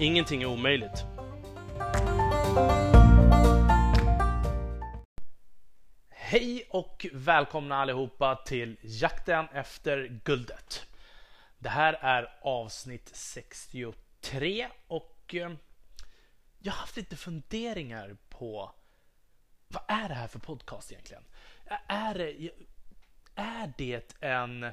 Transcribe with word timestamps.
Ingenting 0.00 0.42
är 0.42 0.46
omöjligt. 0.46 1.04
Hej 6.08 6.66
och 6.70 7.06
välkomna 7.12 7.76
allihopa 7.76 8.42
till 8.46 8.76
Jakten 8.82 9.48
efter 9.52 10.20
guldet. 10.24 10.86
Det 11.58 11.68
här 11.68 11.92
är 11.92 12.38
avsnitt 12.42 13.10
63 13.12 14.68
och 14.86 15.34
eh, 15.34 15.52
jag 16.58 16.72
har 16.72 16.78
haft 16.78 16.96
lite 16.96 17.16
funderingar 17.16 18.16
på 18.28 18.74
vad 19.68 19.82
är 19.88 20.08
det 20.08 20.14
här 20.14 20.28
för 20.28 20.38
podcast 20.38 20.92
egentligen? 20.92 21.24
Är 21.88 22.14
det, 22.14 22.50
är 23.34 23.72
det 23.78 24.14
en 24.20 24.72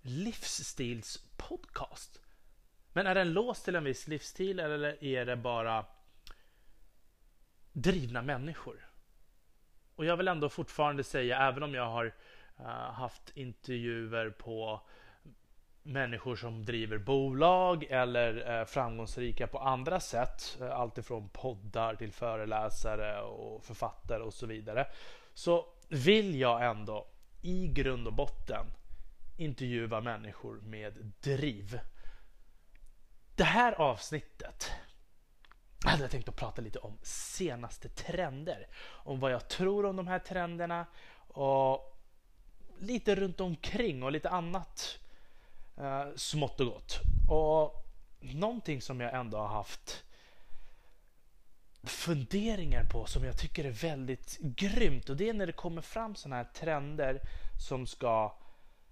livsstilspodcast? 0.00 2.18
Men 2.92 3.06
är 3.06 3.14
den 3.14 3.32
låst 3.32 3.64
till 3.64 3.76
en 3.76 3.84
viss 3.84 4.08
livsstil 4.08 4.60
eller 4.60 5.04
är 5.04 5.26
det 5.26 5.36
bara 5.36 5.84
drivna 7.72 8.22
människor? 8.22 8.88
Och 9.96 10.04
jag 10.04 10.16
vill 10.16 10.28
ändå 10.28 10.48
fortfarande 10.48 11.04
säga, 11.04 11.48
även 11.48 11.62
om 11.62 11.74
jag 11.74 11.90
har 11.90 12.14
eh, 12.58 12.92
haft 12.92 13.32
intervjuer 13.34 14.30
på 14.30 14.80
människor 15.82 16.36
som 16.36 16.64
driver 16.64 16.98
bolag 16.98 17.84
eller 17.90 18.34
är 18.34 18.64
framgångsrika 18.64 19.46
på 19.46 19.58
andra 19.58 20.00
sätt, 20.00 20.58
eh, 20.60 20.70
alltifrån 20.70 21.28
poddar 21.28 21.94
till 21.94 22.12
föreläsare 22.12 23.22
och 23.22 23.64
författare 23.64 24.22
och 24.22 24.34
så 24.34 24.46
vidare, 24.46 24.86
så 25.34 25.66
vill 25.88 26.40
jag 26.40 26.64
ändå 26.64 27.06
i 27.42 27.68
grund 27.68 28.06
och 28.06 28.12
botten 28.12 28.66
intervjua 29.36 30.00
människor 30.00 30.60
med 30.60 31.12
driv 31.20 31.80
det 33.34 33.44
här 33.44 33.72
avsnittet 33.72 34.70
hade 35.84 36.02
jag 36.02 36.10
tänkt 36.10 36.28
att 36.28 36.36
prata 36.36 36.62
lite 36.62 36.78
om 36.78 36.98
senaste 37.02 37.88
trender. 37.88 38.66
Om 38.84 39.20
vad 39.20 39.32
jag 39.32 39.48
tror 39.48 39.86
om 39.86 39.96
de 39.96 40.06
här 40.06 40.18
trenderna 40.18 40.86
och 41.28 41.98
lite 42.78 43.14
runt 43.14 43.40
omkring 43.40 44.02
och 44.02 44.12
lite 44.12 44.30
annat 44.30 44.98
eh, 45.76 46.06
smått 46.16 46.60
och 46.60 46.66
gott. 46.66 47.00
Och 47.28 47.86
någonting 48.20 48.82
som 48.82 49.00
jag 49.00 49.14
ändå 49.14 49.38
har 49.38 49.48
haft 49.48 50.04
funderingar 51.82 52.84
på 52.84 53.06
som 53.06 53.24
jag 53.24 53.38
tycker 53.38 53.64
är 53.64 53.70
väldigt 53.70 54.38
grymt 54.40 55.08
och 55.08 55.16
det 55.16 55.28
är 55.28 55.32
när 55.32 55.46
det 55.46 55.52
kommer 55.52 55.82
fram 55.82 56.14
sådana 56.14 56.36
här 56.36 56.44
trender 56.44 57.20
som 57.68 57.86
ska 57.86 58.34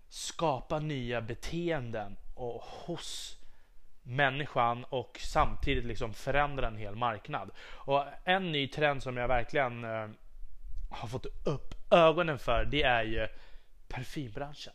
skapa 0.08 0.78
nya 0.78 1.20
beteenden 1.20 2.16
och 2.34 2.62
hos 2.62 3.39
människan 4.02 4.84
och 4.84 5.18
samtidigt 5.20 5.84
liksom 5.84 6.14
förändra 6.14 6.66
en 6.66 6.76
hel 6.76 6.94
marknad. 6.94 7.50
Och 7.60 8.04
en 8.24 8.52
ny 8.52 8.68
trend 8.68 9.02
som 9.02 9.16
jag 9.16 9.28
verkligen 9.28 9.84
eh, 9.84 10.08
har 10.90 11.08
fått 11.08 11.26
upp 11.46 11.74
ögonen 11.92 12.38
för 12.38 12.64
det 12.64 12.82
är 12.82 13.02
ju 13.02 13.28
parfymbranschen. 13.88 14.74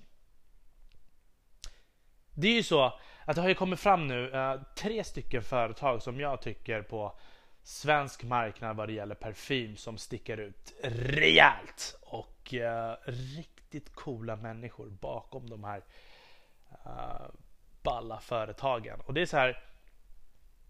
Det 2.34 2.48
är 2.48 2.54
ju 2.54 2.64
så 2.64 3.00
att 3.26 3.36
det 3.36 3.42
har 3.42 3.50
ju 3.50 3.56
kommit 3.56 3.80
fram 3.80 4.08
nu 4.08 4.32
eh, 4.32 4.62
tre 4.78 5.04
stycken 5.04 5.44
företag 5.44 6.02
som 6.02 6.20
jag 6.20 6.42
tycker 6.42 6.82
på 6.82 7.20
svensk 7.64 8.24
marknad 8.24 8.76
vad 8.76 8.90
det 8.90 8.94
gäller 8.94 9.16
parfym 9.16 9.78
som 9.78 9.98
sticker 9.98 10.38
ut 10.38 10.74
rejält 10.84 11.98
och 12.02 12.54
eh, 12.54 12.96
riktigt 13.06 13.96
coola 13.96 14.36
människor 14.36 14.90
bakom 14.90 15.50
de 15.50 15.64
här 15.64 15.84
eh, 16.86 17.28
balla 17.86 18.20
företagen. 18.20 19.00
Och 19.06 19.14
det 19.14 19.22
är 19.22 19.26
så 19.26 19.38
här. 19.38 19.64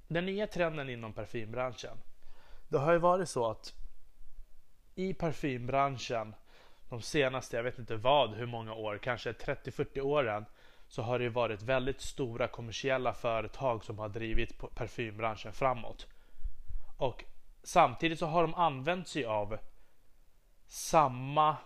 Den 0.08 0.26
nya 0.26 0.48
trenden 0.48 0.90
inom 0.90 1.14
parfymbranschen. 1.14 1.98
Det 2.68 2.78
har 2.78 2.94
ju 2.94 3.00
varit 3.00 3.30
så 3.30 3.52
att 3.52 3.74
i 4.96 5.14
parfymbranschen 5.14 6.36
de 6.90 7.02
senaste, 7.02 7.56
jag 7.56 7.64
vet 7.64 7.80
inte 7.80 7.96
vad, 7.96 8.34
hur 8.34 8.46
många 8.46 8.74
år, 8.74 8.98
kanske 8.98 9.32
30-40 9.32 10.00
åren 10.00 10.46
så 10.88 11.02
har 11.02 11.20
det 11.20 11.30
varit 11.30 11.62
väldigt 11.62 12.02
stora 12.02 12.48
kommersiella 12.48 13.14
företag 13.14 13.84
som 13.84 14.00
har 14.00 14.10
drivit 14.10 14.76
parfymbranschen 14.76 15.54
framåt. 15.54 16.08
Och 16.98 17.24
samtidigt 17.64 18.20
så 18.20 18.26
har 18.26 18.42
de 18.42 18.54
använt 18.54 19.08
sig 19.08 19.26
av 19.26 19.58
samma 20.68 21.58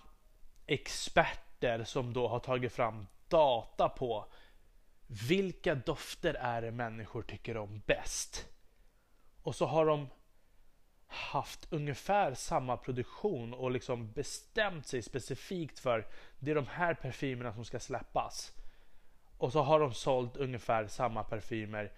experter 0.66 1.84
som 1.84 2.14
då 2.14 2.28
har 2.28 2.40
tagit 2.40 2.74
fram 2.74 3.08
data 3.28 3.90
på 3.90 4.26
vilka 5.10 5.76
dofter 5.76 6.34
är 6.34 6.62
det 6.62 6.72
människor 6.72 7.22
tycker 7.22 7.58
om 7.58 7.82
bäst? 7.86 8.48
Och 9.42 9.56
så 9.56 9.66
har 9.66 9.86
de 9.86 10.10
haft 11.08 11.68
ungefär 11.70 12.34
samma 12.34 12.78
produktion 12.78 13.54
och 13.54 13.72
liksom 13.72 14.12
bestämt 14.12 14.88
sig 14.88 15.02
specifikt 15.02 15.80
för 15.80 16.08
det 16.40 16.52
är 16.52 16.56
de 16.56 16.68
här 16.68 16.94
parfymerna 16.94 17.54
som 17.54 17.66
ska 17.66 17.80
släppas. 17.80 18.54
Och 19.38 19.52
så 19.52 19.62
har 19.62 19.80
de 19.80 19.94
sålt 19.94 20.38
ungefär 20.38 20.88
samma 20.88 21.24
parfymer 21.24 21.92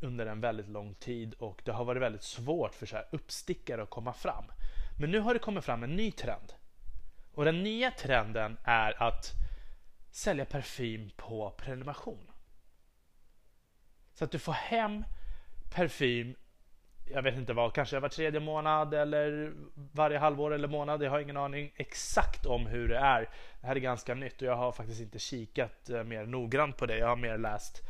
under 0.00 0.26
en 0.26 0.40
väldigt 0.40 0.68
lång 0.68 0.94
tid 0.94 1.34
och 1.34 1.62
det 1.64 1.72
har 1.72 1.84
varit 1.84 2.02
väldigt 2.02 2.22
svårt 2.22 2.74
för 2.74 2.86
så 2.86 2.96
här 2.96 3.08
uppstickare 3.12 3.82
att 3.82 3.90
komma 3.90 4.12
fram. 4.12 4.44
Men 5.00 5.10
nu 5.10 5.20
har 5.20 5.34
det 5.34 5.40
kommit 5.40 5.64
fram 5.64 5.82
en 5.82 5.96
ny 5.96 6.12
trend. 6.12 6.52
Och 7.34 7.44
den 7.44 7.62
nya 7.62 7.90
trenden 7.90 8.56
är 8.64 9.02
att 9.02 9.32
sälja 10.18 10.44
parfym 10.44 11.10
på 11.16 11.50
prenumeration. 11.50 12.30
Så 14.14 14.24
att 14.24 14.30
du 14.30 14.38
får 14.38 14.52
hem 14.52 15.04
parfym, 15.74 16.34
jag 17.04 17.22
vet 17.22 17.36
inte 17.36 17.52
vad, 17.52 17.74
kanske 17.74 18.00
var 18.00 18.08
tredje 18.08 18.40
månad 18.40 18.94
eller 18.94 19.52
varje 19.74 20.18
halvår 20.18 20.54
eller 20.54 20.68
månad. 20.68 21.02
Jag 21.02 21.10
har 21.10 21.20
ingen 21.20 21.36
aning 21.36 21.72
exakt 21.76 22.46
om 22.46 22.66
hur 22.66 22.88
det 22.88 22.98
är. 22.98 23.20
Det 23.60 23.66
här 23.66 23.76
är 23.76 23.80
ganska 23.80 24.14
nytt 24.14 24.42
och 24.42 24.48
jag 24.48 24.56
har 24.56 24.72
faktiskt 24.72 25.00
inte 25.00 25.18
kikat 25.18 25.90
eh, 25.90 26.04
mer 26.04 26.26
noggrant 26.26 26.76
på 26.76 26.86
det. 26.86 26.98
Jag 26.98 27.08
har 27.08 27.16
mer 27.16 27.38
läst 27.38 27.82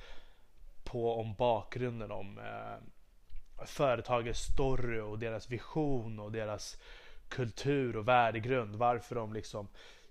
på 0.85 1.21
om 1.21 1.35
bakgrunden 1.35 2.11
om 2.11 2.39
eh, 2.39 3.65
företagets 3.67 4.41
story 4.41 5.01
och 5.01 5.19
deras 5.19 5.51
vision 5.51 6.21
och 6.21 6.33
deras 6.33 6.83
kultur 7.29 7.97
och 7.97 8.09
värdegrund. 8.09 8.77
Varför 8.77 9.15
de 9.15 9.33
liksom 9.33 9.69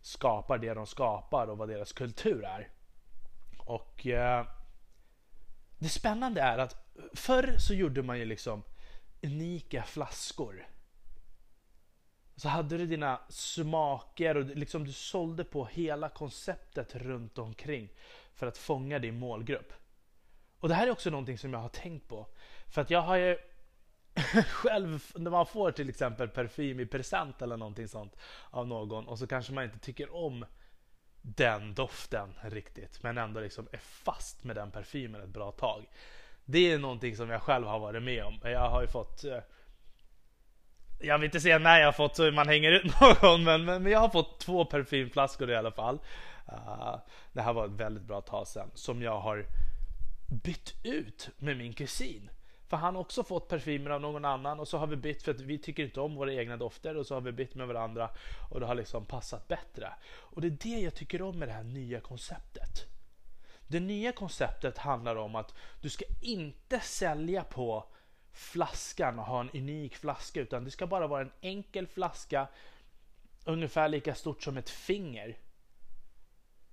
skapar 0.07 0.57
det 0.57 0.73
de 0.73 0.87
skapar 0.87 1.47
och 1.47 1.57
vad 1.57 1.69
deras 1.69 1.93
kultur 1.93 2.45
är. 2.45 2.69
Och 3.57 4.07
eh, 4.07 4.47
det 5.77 5.89
spännande 5.89 6.41
är 6.41 6.57
att 6.57 6.75
förr 7.13 7.55
så 7.57 7.73
gjorde 7.73 8.03
man 8.03 8.19
ju 8.19 8.25
liksom 8.25 8.63
unika 9.23 9.83
flaskor. 9.83 10.67
Så 12.35 12.49
hade 12.49 12.77
du 12.77 12.85
dina 12.85 13.19
smaker 13.29 14.37
och 14.37 14.45
liksom 14.45 14.85
du 14.85 14.91
sålde 14.91 15.43
på 15.43 15.65
hela 15.65 16.09
konceptet 16.09 16.95
runt 16.95 17.37
omkring 17.37 17.89
för 18.33 18.47
att 18.47 18.57
fånga 18.57 18.99
din 18.99 19.19
målgrupp. 19.19 19.73
Och 20.59 20.69
det 20.69 20.75
här 20.75 20.87
är 20.87 20.91
också 20.91 21.09
någonting 21.09 21.37
som 21.37 21.53
jag 21.53 21.59
har 21.59 21.69
tänkt 21.69 22.07
på. 22.07 22.27
För 22.67 22.81
att 22.81 22.89
jag 22.89 23.01
har 23.01 23.15
ju 23.15 23.37
själv, 24.49 25.03
när 25.15 25.31
man 25.31 25.45
får 25.45 25.71
till 25.71 25.89
exempel 25.89 26.27
parfym 26.27 26.79
i 26.79 26.85
present 26.85 27.41
eller 27.41 27.57
någonting 27.57 27.87
sånt 27.87 28.15
av 28.49 28.67
någon 28.67 29.07
och 29.07 29.19
så 29.19 29.27
kanske 29.27 29.53
man 29.53 29.63
inte 29.63 29.79
tycker 29.79 30.15
om 30.15 30.45
den 31.21 31.73
doften 31.73 32.33
riktigt 32.41 33.03
men 33.03 33.17
ändå 33.17 33.39
liksom 33.39 33.67
är 33.71 33.77
fast 33.77 34.43
med 34.43 34.55
den 34.55 34.71
parfymen 34.71 35.21
ett 35.21 35.29
bra 35.29 35.51
tag. 35.51 35.85
Det 36.45 36.71
är 36.71 36.79
någonting 36.79 37.15
som 37.15 37.29
jag 37.29 37.41
själv 37.41 37.67
har 37.67 37.79
varit 37.79 38.03
med 38.03 38.23
om. 38.23 38.39
Jag 38.43 38.69
har 38.69 38.81
ju 38.81 38.87
fått 38.87 39.23
eh, 39.23 39.39
jag 40.99 41.17
vill 41.17 41.25
inte 41.25 41.39
säga 41.39 41.59
när 41.59 41.79
jag 41.79 41.87
har 41.87 41.91
fått 41.91 42.15
så 42.15 42.31
man 42.31 42.47
hänger 42.47 42.71
ut 42.71 43.01
någon 43.21 43.43
men, 43.43 43.65
men, 43.65 43.85
jag 43.85 43.99
har 43.99 44.09
fått 44.09 44.39
två 44.39 44.65
parfymflaskor 44.65 45.49
i 45.51 45.55
alla 45.55 45.71
fall. 45.71 45.99
Uh, 46.49 46.95
det 47.33 47.41
här 47.41 47.53
var 47.53 47.65
ett 47.65 47.71
väldigt 47.71 48.03
bra 48.03 48.21
tag 48.21 48.47
sedan 48.47 48.71
som 48.73 49.01
jag 49.01 49.19
har 49.19 49.45
bytt 50.43 50.73
ut 50.83 51.29
med 51.37 51.57
min 51.57 51.73
kusin. 51.73 52.29
För 52.67 52.77
han 52.77 52.95
har 52.95 53.01
också 53.01 53.23
fått 53.23 53.47
parfymer 53.47 53.89
av 53.89 54.01
någon 54.01 54.25
annan 54.25 54.59
och 54.59 54.67
så 54.67 54.77
har 54.77 54.87
vi 54.87 54.95
bytt 54.95 55.23
för 55.23 55.31
att 55.31 55.39
vi 55.39 55.57
tycker 55.57 55.83
inte 55.83 56.01
om 56.01 56.15
våra 56.15 56.33
egna 56.33 56.57
dofter 56.57 56.97
och 56.97 57.05
så 57.05 57.13
har 57.13 57.21
vi 57.21 57.31
bytt 57.31 57.55
med 57.55 57.67
varandra 57.67 58.09
och 58.49 58.59
det 58.59 58.65
har 58.65 58.75
liksom 58.75 59.05
passat 59.05 59.47
bättre. 59.47 59.93
Och 60.07 60.41
det 60.41 60.47
är 60.47 60.57
det 60.61 60.81
jag 60.81 60.95
tycker 60.95 61.21
om 61.21 61.39
med 61.39 61.47
det 61.47 61.53
här 61.53 61.63
nya 61.63 61.99
konceptet. 61.99 62.85
Det 63.67 63.79
nya 63.79 64.11
konceptet 64.11 64.77
handlar 64.77 65.15
om 65.15 65.35
att 65.35 65.55
du 65.81 65.89
ska 65.89 66.05
inte 66.21 66.79
sälja 66.79 67.43
på 67.43 67.85
flaskan 68.31 69.19
och 69.19 69.25
ha 69.25 69.41
en 69.41 69.49
unik 69.49 69.95
flaska 69.95 70.41
utan 70.41 70.63
det 70.63 70.71
ska 70.71 70.87
bara 70.87 71.07
vara 71.07 71.21
en 71.21 71.31
enkel 71.41 71.87
flaska 71.87 72.47
ungefär 73.45 73.89
lika 73.89 74.15
stort 74.15 74.43
som 74.43 74.57
ett 74.57 74.69
finger. 74.69 75.37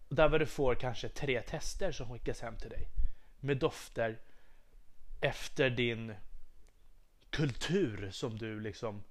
Där 0.09 0.39
du 0.39 0.47
får 0.47 0.75
kanske 0.75 1.09
tre 1.09 1.41
tester 1.41 1.93
som 1.93 2.13
skickas 2.13 2.41
hem 2.41 2.57
till 2.57 2.71
dig 2.71 2.89
med 3.41 3.57
dofter 3.57 4.19
efter 5.25 5.71
din 5.71 6.15
kultur 7.31 8.11
som 8.11 8.39
du 8.39 8.61
liksom 8.61 9.05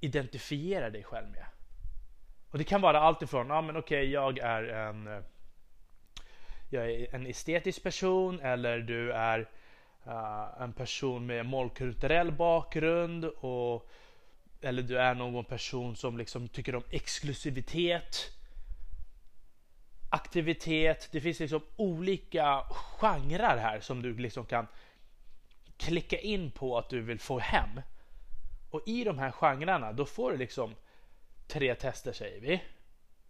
identifierar 0.00 0.90
dig 0.90 1.04
själv 1.04 1.28
med. 1.28 1.44
Och 2.50 2.58
det 2.58 2.64
kan 2.64 2.80
vara 2.80 3.00
allt 3.00 3.22
ifrån, 3.22 3.48
ja 3.48 3.62
men 3.62 3.76
okej 3.76 4.00
okay, 4.00 4.12
jag 4.12 4.38
är 4.38 4.62
en 4.62 5.06
eh, 5.06 5.20
jag 6.70 6.90
är 6.90 7.14
en 7.14 7.26
estetisk 7.26 7.82
person 7.82 8.40
eller 8.40 8.78
du 8.78 9.12
är 9.12 9.38
uh, 10.06 10.62
en 10.62 10.72
person 10.72 11.26
med 11.26 11.46
mångkulturell 11.46 12.32
bakgrund 12.32 13.24
och 13.24 13.90
eller 14.60 14.82
du 14.82 14.98
är 14.98 15.14
någon 15.14 15.44
person 15.44 15.96
som 15.96 16.18
liksom 16.18 16.48
tycker 16.48 16.74
om 16.74 16.84
exklusivitet 16.90 18.36
aktivitet. 20.10 21.08
Det 21.12 21.20
finns 21.20 21.40
liksom 21.40 21.60
olika 21.76 22.62
genrer 22.70 23.56
här 23.56 23.80
som 23.80 24.02
du 24.02 24.16
liksom 24.16 24.46
kan 24.46 24.66
klicka 25.76 26.18
in 26.18 26.50
på 26.50 26.78
att 26.78 26.88
du 26.88 27.00
vill 27.00 27.20
få 27.20 27.38
hem. 27.38 27.80
Och 28.70 28.82
i 28.86 29.04
de 29.04 29.18
här 29.18 29.30
genrerna 29.32 29.92
då 29.92 30.04
får 30.04 30.32
du 30.32 30.36
liksom 30.36 30.74
tre 31.46 31.74
tester 31.74 32.12
säger 32.12 32.40
vi. 32.40 32.62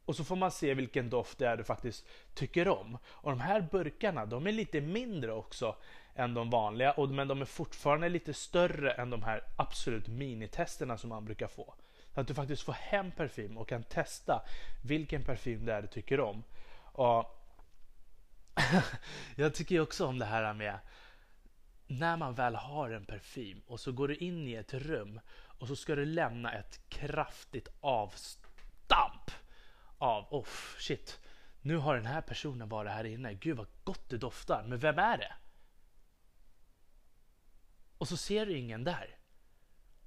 Och 0.04 0.16
så 0.16 0.24
får 0.24 0.36
man 0.36 0.50
se 0.50 0.74
vilken 0.74 1.10
doft 1.10 1.38
det 1.38 1.46
är 1.46 1.56
du 1.56 1.64
faktiskt 1.64 2.06
tycker 2.34 2.68
om. 2.68 2.98
Och 3.06 3.30
de 3.30 3.40
här 3.40 3.60
burkarna 3.60 4.26
de 4.26 4.46
är 4.46 4.52
lite 4.52 4.80
mindre 4.80 5.32
också 5.32 5.76
än 6.14 6.34
de 6.34 6.50
vanliga 6.50 6.92
och, 6.92 7.08
men 7.08 7.28
de 7.28 7.40
är 7.40 7.44
fortfarande 7.44 8.08
lite 8.08 8.34
större 8.34 8.92
än 8.92 9.10
de 9.10 9.22
här 9.22 9.42
absolut 9.56 10.08
minitesterna 10.08 10.98
som 10.98 11.08
man 11.08 11.24
brukar 11.24 11.46
få. 11.46 11.74
Så 12.14 12.20
att 12.20 12.28
du 12.28 12.34
faktiskt 12.34 12.62
får 12.62 12.72
hem 12.72 13.10
parfym 13.10 13.58
och 13.58 13.68
kan 13.68 13.82
testa 13.82 14.42
vilken 14.84 15.24
parfym 15.24 15.64
det 15.64 15.72
är 15.72 15.82
du 15.82 15.88
tycker 15.88 16.20
om. 16.20 16.44
Och 16.92 17.42
jag 19.36 19.54
tycker 19.54 19.80
också 19.80 20.06
om 20.06 20.18
det 20.18 20.24
här 20.24 20.54
med 20.54 20.78
när 21.86 22.16
man 22.16 22.34
väl 22.34 22.54
har 22.54 22.90
en 22.90 23.04
parfym 23.04 23.62
och 23.66 23.80
så 23.80 23.92
går 23.92 24.08
du 24.08 24.16
in 24.16 24.48
i 24.48 24.54
ett 24.54 24.74
rum 24.74 25.20
och 25.58 25.68
så 25.68 25.76
ska 25.76 25.94
du 25.94 26.04
lämna 26.04 26.52
ett 26.52 26.88
kraftigt 26.88 27.68
avstamp 27.80 29.30
av 29.98 30.26
oh 30.30 30.46
shit, 30.78 31.20
nu 31.60 31.76
har 31.76 31.94
den 31.94 32.06
här 32.06 32.20
personen 32.20 32.68
varit 32.68 32.92
här 32.92 33.04
inne. 33.04 33.34
Gud 33.34 33.56
vad 33.56 33.66
gott 33.84 34.08
det 34.08 34.18
doftar. 34.18 34.64
Men 34.66 34.78
vem 34.78 34.98
är 34.98 35.18
det? 35.18 35.32
Och 37.98 38.08
så 38.08 38.16
ser 38.16 38.46
du 38.46 38.58
ingen 38.58 38.84
där. 38.84 39.16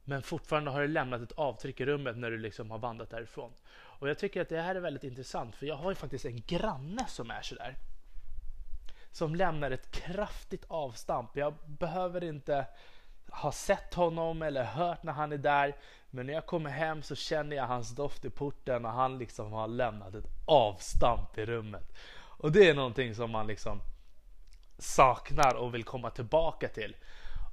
Men 0.04 0.22
fortfarande 0.22 0.72
har 0.72 0.82
du 0.82 0.88
lämnat 0.88 1.22
ett 1.22 1.32
avtryck 1.32 1.80
i 1.80 1.86
rummet 1.86 2.18
när 2.18 2.32
du 2.32 2.38
liksom 2.38 2.72
har 2.72 2.78
vandrat 2.78 3.10
därifrån. 3.10 3.54
Och 3.72 4.10
jag 4.10 4.18
tycker 4.18 4.42
att 4.42 4.50
det 4.50 4.62
här 4.62 4.76
är 4.76 4.80
väldigt 4.80 5.04
intressant 5.04 5.56
för 5.56 5.66
jag 5.66 5.76
har 5.76 5.92
ju 5.92 5.96
faktiskt 5.96 6.26
en 6.26 6.42
granne 6.42 7.06
som 7.08 7.32
är 7.32 7.42
sådär. 7.42 7.76
Som 9.12 9.36
lämnar 9.36 9.72
ett 9.72 9.92
kraftigt 9.92 10.66
avstamp. 10.68 11.38
Jag 11.38 11.54
behöver 11.66 12.24
inte 12.24 12.66
ha 13.32 13.52
sett 13.52 13.94
honom 13.94 14.42
eller 14.42 14.64
hört 14.64 15.04
när 15.04 15.14
han 15.14 15.32
är 15.32 15.38
där. 15.38 15.76
Men 16.10 16.26
när 16.26 16.34
jag 16.34 16.46
kommer 16.46 16.70
hem 16.70 17.02
så 17.04 17.16
känner 17.16 17.56
jag 17.56 17.68
hans 17.68 17.96
doft 17.96 18.26
i 18.26 18.30
porten 18.30 18.86
och 18.86 18.92
han 18.92 19.18
liksom 19.18 19.52
har 19.52 19.68
lämnat 19.68 20.16
ett 20.16 20.30
avstamp 20.46 21.38
i 21.38 21.46
rummet. 21.46 21.98
Och 22.40 22.52
det 22.52 22.70
är 22.70 22.74
någonting 22.74 23.16
som 23.16 23.32
man 23.32 23.48
liksom 23.48 23.82
saknar 24.78 25.56
och 25.56 25.74
vill 25.74 25.84
komma 25.84 26.10
tillbaka 26.10 26.68
till. 26.68 26.96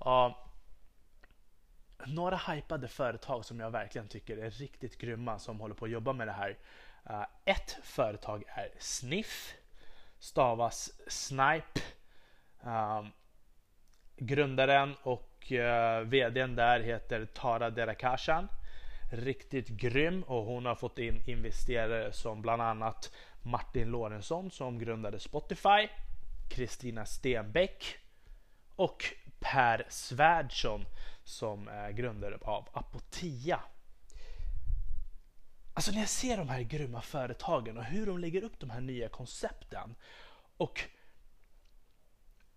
Uh, 0.07 0.37
några 2.07 2.37
hypade 2.37 2.89
företag 2.89 3.45
som 3.45 3.61
jag 3.61 3.71
verkligen 3.71 4.09
tycker 4.09 4.37
är 4.37 4.51
riktigt 4.51 4.99
grymma 4.99 5.39
som 5.39 5.61
håller 5.61 5.75
på 5.75 5.85
att 5.85 5.91
jobba 5.91 6.13
med 6.13 6.29
det 6.29 6.33
här. 6.33 6.59
Uh, 7.11 7.25
ett 7.45 7.79
företag 7.83 8.45
är 8.47 8.71
Sniff, 8.79 9.55
stavas 10.19 10.91
Snipe. 11.09 11.81
Um, 12.61 13.13
grundaren 14.17 14.95
och 15.03 15.53
uh, 15.53 16.09
vdn 16.09 16.57
där 16.57 16.81
heter 16.81 17.27
Tara 17.27 17.71
Derakashan. 17.71 18.49
Riktigt 19.13 19.69
grym 19.69 20.23
och 20.23 20.45
hon 20.45 20.67
har 20.67 20.75
fått 20.75 20.99
in 20.99 21.23
investerare 21.27 22.13
som 22.13 22.43
bland 22.43 22.63
annat 22.63 23.13
Martin 23.43 23.91
Lorentzon 23.91 24.51
som 24.51 24.79
grundade 24.79 25.21
Spotify, 25.21 25.89
Kristina 26.51 27.07
Stenbeck 27.07 27.99
och 28.77 29.05
Per 29.41 29.87
Svärdson 29.89 30.87
som 31.25 31.69
är 31.69 31.91
grundare 31.91 32.39
av 32.43 32.69
Apotea. 32.73 33.61
Alltså 35.77 35.93
när 35.93 35.99
jag 35.99 36.09
ser 36.09 36.37
de 36.37 36.49
här 36.49 36.63
grymma 36.63 37.01
företagen 37.01 37.79
och 37.79 37.85
hur 37.85 38.07
de 38.07 38.19
lägger 38.19 38.45
upp 38.45 38.61
de 38.61 38.71
här 38.71 38.81
nya 38.81 39.09
koncepten 39.09 39.95
och 40.57 40.83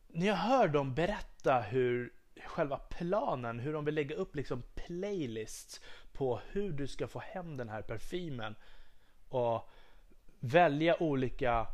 när 0.07 0.27
jag 0.27 0.35
hör 0.35 0.67
dem 0.67 0.95
berätta 0.95 1.61
hur 1.61 2.13
själva 2.45 2.77
planen, 2.77 3.59
hur 3.59 3.73
de 3.73 3.85
vill 3.85 3.95
lägga 3.95 4.15
upp 4.15 4.35
liksom 4.35 4.63
playlists 4.75 5.81
på 6.11 6.39
hur 6.51 6.71
du 6.71 6.87
ska 6.87 7.07
få 7.07 7.19
hem 7.19 7.57
den 7.57 7.69
här 7.69 7.81
parfymen 7.81 8.55
och 9.29 9.69
välja 10.39 11.03
olika 11.03 11.67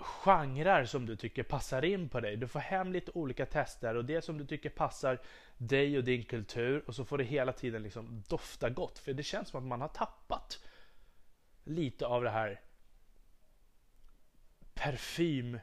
genrer 0.00 0.84
som 0.84 1.06
du 1.06 1.16
tycker 1.16 1.42
passar 1.42 1.84
in 1.84 2.08
på 2.08 2.20
dig. 2.20 2.36
Du 2.36 2.48
får 2.48 2.60
hem 2.60 2.92
lite 2.92 3.10
olika 3.14 3.46
tester 3.46 3.94
och 3.94 4.04
det 4.04 4.22
som 4.22 4.38
du 4.38 4.46
tycker 4.46 4.70
passar 4.70 5.18
dig 5.56 5.98
och 5.98 6.04
din 6.04 6.24
kultur 6.24 6.84
och 6.86 6.94
så 6.94 7.04
får 7.04 7.18
det 7.18 7.24
hela 7.24 7.52
tiden 7.52 7.82
liksom 7.82 8.22
dofta 8.28 8.70
gott. 8.70 8.98
För 8.98 9.12
det 9.12 9.22
känns 9.22 9.48
som 9.48 9.60
att 9.60 9.66
man 9.66 9.80
har 9.80 9.88
tappat 9.88 10.64
lite 11.64 12.06
av 12.06 12.22
det 12.22 12.30
här 12.30 12.60
parfym. 14.74 15.58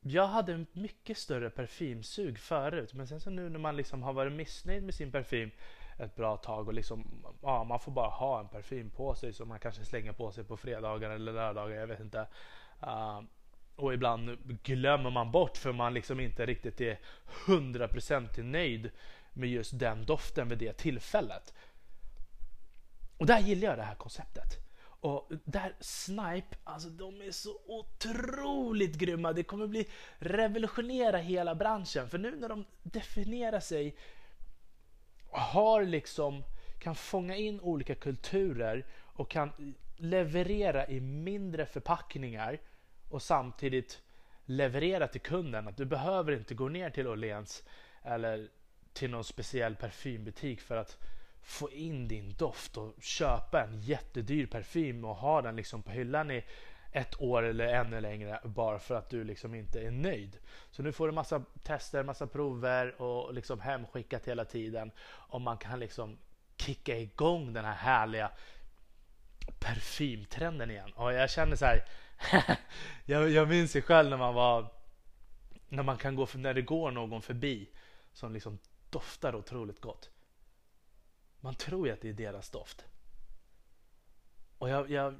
Jag 0.00 0.26
hade 0.26 0.64
mycket 0.72 1.18
större 1.18 1.50
parfymsug 1.50 2.38
förut 2.38 2.94
men 2.94 3.06
sen 3.06 3.20
så 3.20 3.30
nu 3.30 3.48
när 3.48 3.58
man 3.58 3.76
liksom 3.76 4.02
har 4.02 4.12
varit 4.12 4.32
missnöjd 4.32 4.82
med 4.82 4.94
sin 4.94 5.12
parfym 5.12 5.50
ett 5.98 6.16
bra 6.16 6.36
tag 6.36 6.68
och 6.68 6.74
liksom, 6.74 7.24
ja, 7.42 7.64
man 7.64 7.80
får 7.80 7.92
bara 7.92 8.08
ha 8.08 8.40
en 8.40 8.48
parfym 8.48 8.90
på 8.90 9.14
sig 9.14 9.32
som 9.32 9.48
man 9.48 9.58
kanske 9.58 9.84
slänger 9.84 10.12
på 10.12 10.32
sig 10.32 10.44
på 10.44 10.56
fredagar 10.56 11.10
eller 11.10 11.32
lördagar, 11.32 11.76
jag 11.76 11.86
vet 11.86 12.00
inte. 12.00 12.26
Uh, 12.82 13.20
och 13.76 13.94
ibland 13.94 14.38
glömmer 14.62 15.10
man 15.10 15.30
bort 15.30 15.56
för 15.56 15.72
man 15.72 15.94
liksom 15.94 16.20
inte 16.20 16.46
riktigt 16.46 16.80
är 16.80 16.98
hundraprocentigt 17.46 18.46
nöjd 18.46 18.90
med 19.32 19.48
just 19.48 19.78
den 19.78 20.04
doften 20.04 20.48
vid 20.48 20.58
det 20.58 20.72
tillfället. 20.72 21.54
Och 23.16 23.26
där 23.26 23.38
gillar 23.38 23.68
jag 23.68 23.78
det 23.78 23.82
här 23.82 23.94
konceptet. 23.94 24.68
Och 25.00 25.32
där 25.44 25.76
Snipe, 25.80 26.56
alltså 26.64 26.88
de 26.88 27.22
är 27.22 27.30
så 27.30 27.60
otroligt 27.66 28.98
grymma. 28.98 29.32
Det 29.32 29.42
kommer 29.42 29.66
bli 29.66 29.88
revolutionera 30.18 31.18
hela 31.18 31.54
branschen. 31.54 32.08
För 32.08 32.18
nu 32.18 32.36
när 32.36 32.48
de 32.48 32.64
definierar 32.82 33.60
sig 33.60 33.96
har 35.30 35.84
liksom 35.84 36.44
kan 36.78 36.94
fånga 36.94 37.36
in 37.36 37.60
olika 37.60 37.94
kulturer 37.94 38.86
och 39.18 39.30
kan 39.30 39.74
leverera 39.96 40.86
i 40.86 41.00
mindre 41.00 41.66
förpackningar 41.66 42.58
och 43.08 43.22
samtidigt 43.22 44.02
leverera 44.44 45.08
till 45.08 45.20
kunden. 45.20 45.68
Att 45.68 45.76
du 45.76 45.84
behöver 45.84 46.32
inte 46.32 46.54
gå 46.54 46.68
ner 46.68 46.90
till 46.90 47.08
Åhléns 47.08 47.64
eller 48.02 48.48
till 48.92 49.10
någon 49.10 49.24
speciell 49.24 49.76
parfymbutik 49.76 50.60
för 50.60 50.76
att 50.76 50.98
få 51.42 51.70
in 51.70 52.08
din 52.08 52.34
doft 52.34 52.76
och 52.76 52.94
köpa 53.00 53.62
en 53.62 53.80
jättedyr 53.80 54.46
parfym 54.46 55.04
och 55.04 55.16
ha 55.16 55.42
den 55.42 55.56
liksom 55.56 55.82
på 55.82 55.90
hyllan 55.90 56.30
i 56.30 56.44
ett 56.92 57.20
år 57.20 57.42
eller 57.42 57.66
ännu 57.66 58.00
längre 58.00 58.40
bara 58.44 58.78
för 58.78 58.94
att 58.94 59.10
du 59.10 59.24
liksom 59.24 59.54
inte 59.54 59.80
är 59.80 59.90
nöjd. 59.90 60.38
Så 60.70 60.82
nu 60.82 60.92
får 60.92 61.06
du 61.06 61.12
massa 61.12 61.42
tester, 61.62 62.02
massa 62.02 62.26
prover 62.26 63.02
och 63.02 63.34
liksom 63.34 63.60
hemskickat 63.60 64.28
hela 64.28 64.44
tiden 64.44 64.90
och 65.08 65.40
man 65.40 65.58
kan 65.58 65.80
liksom 65.80 66.18
kicka 66.56 66.98
igång 66.98 67.52
den 67.52 67.64
här 67.64 67.74
härliga 67.74 68.30
parfymtrenden 69.58 70.70
igen. 70.70 70.92
Och 70.92 71.12
jag 71.12 71.30
känner 71.30 71.56
så 71.56 71.64
här. 71.64 71.84
jag, 73.04 73.30
jag 73.30 73.48
minns 73.48 73.76
ju 73.76 73.82
själv 73.82 74.10
när 74.10 74.16
man 74.16 74.34
var 74.34 74.70
när 75.68 75.82
man 75.82 75.98
kan 75.98 76.14
gå 76.14 76.28
när 76.34 76.54
det 76.54 76.62
går 76.62 76.90
någon 76.90 77.22
förbi 77.22 77.70
som 78.12 78.32
liksom 78.32 78.58
doftar 78.90 79.34
otroligt 79.34 79.80
gott. 79.80 80.10
Man 81.40 81.54
tror 81.54 81.86
ju 81.86 81.92
att 81.92 82.00
det 82.00 82.08
är 82.08 82.12
deras 82.12 82.50
doft. 82.50 82.84
Och 84.58 84.68
jag, 84.68 84.90
jag 84.90 85.14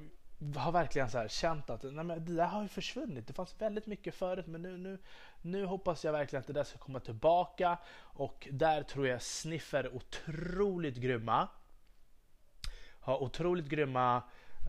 har 0.56 0.73
verkligen 0.73 1.11
så 1.11 1.28
känt 1.28 1.70
att 1.70 1.82
nej 1.82 2.04
men 2.04 2.25
det 2.25 2.35
där 2.35 2.47
har 2.47 2.62
ju 2.62 2.68
försvunnit. 2.68 3.26
Det 3.26 3.32
fanns 3.32 3.61
väldigt 3.61 3.87
mycket 3.87 4.14
förut 4.14 4.47
men 4.47 4.62
nu, 4.62 4.76
nu, 4.76 4.99
nu 5.42 5.64
hoppas 5.64 6.04
jag 6.04 6.12
verkligen 6.12 6.40
att 6.40 6.47
det 6.47 6.52
där 6.52 6.64
ska 6.64 6.78
komma 6.78 7.00
tillbaka. 7.00 7.78
Och 7.99 8.49
där 8.50 8.82
tror 8.82 9.06
jag 9.06 9.23
Sniffer 9.23 9.85
är 9.85 9.94
otroligt 9.94 10.97
grymma. 10.97 11.49
Har 13.09 13.23
otroligt 13.23 13.69
grymma 13.69 14.23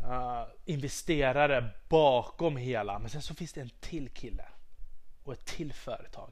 uh, 0.04 0.44
investerare 0.66 1.70
bakom 1.90 2.58
hela. 2.58 3.00
Men 3.00 3.10
sen 3.10 3.22
så 3.22 3.36
finns 3.36 3.54
det 3.54 3.62
en 3.62 3.70
till 3.80 4.10
kille 4.10 4.46
och 5.24 5.34
ett 5.34 5.46
till 5.46 5.74
företag 5.74 6.32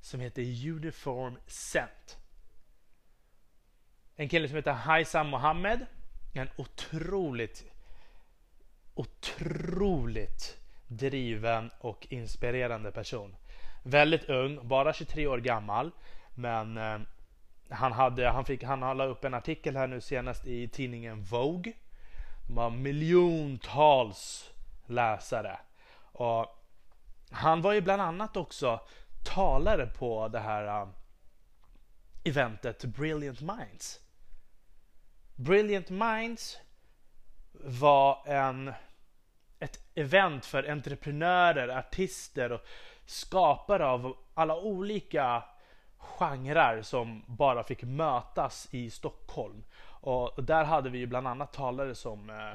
som 0.00 0.20
heter 0.20 0.42
Uniform 0.42 1.38
Cent. 1.46 2.18
En 4.16 4.28
kille 4.28 4.48
som 4.48 4.56
heter 4.56 4.72
Haisam 4.72 5.28
Mohammed. 5.28 5.86
En 6.34 6.48
otroligt, 6.56 7.64
otroligt 8.94 10.56
driven 10.86 11.70
och 11.78 12.06
inspirerande 12.10 12.92
person. 12.92 13.36
Väldigt 13.82 14.24
ung, 14.24 14.68
bara 14.68 14.92
23 14.92 15.26
år 15.26 15.38
gammal. 15.38 15.90
Men 16.34 16.76
eh, 16.76 16.98
han, 17.68 17.92
hade, 17.92 18.28
han, 18.28 18.44
fick, 18.44 18.62
han 18.62 18.96
la 18.96 19.04
upp 19.04 19.24
en 19.24 19.34
artikel 19.34 19.76
här 19.76 19.86
nu 19.86 20.00
senast 20.00 20.46
i 20.46 20.68
tidningen 20.68 21.22
Vogue. 21.22 21.72
De 22.46 22.56
har 22.56 22.70
miljontals 22.70 24.50
läsare. 24.86 25.58
Och 26.12 26.62
han 27.30 27.62
var 27.62 27.72
ju 27.72 27.80
bland 27.80 28.02
annat 28.02 28.36
också 28.36 28.80
talare 29.24 29.86
på 29.86 30.28
det 30.28 30.38
här 30.38 30.82
äh, 30.82 30.88
eventet 32.24 32.84
Brilliant 32.84 33.40
Minds. 33.40 34.00
Brilliant 35.34 35.90
Minds 35.90 36.58
var 37.52 38.22
en, 38.26 38.72
ett 39.58 39.80
event 39.94 40.46
för 40.46 40.70
entreprenörer, 40.70 41.68
artister 41.68 42.52
och 42.52 42.60
skapare 43.06 43.86
av 43.86 44.16
alla 44.34 44.56
olika 44.56 45.44
genrer 45.98 46.82
som 46.82 47.22
bara 47.26 47.64
fick 47.64 47.82
mötas 47.82 48.68
i 48.70 48.90
Stockholm. 48.90 49.64
Och 50.00 50.44
där 50.44 50.64
hade 50.64 50.90
vi 50.90 50.98
ju 50.98 51.06
bland 51.06 51.28
annat 51.28 51.52
talare 51.52 51.94
som 51.94 52.30
eh, 52.30 52.52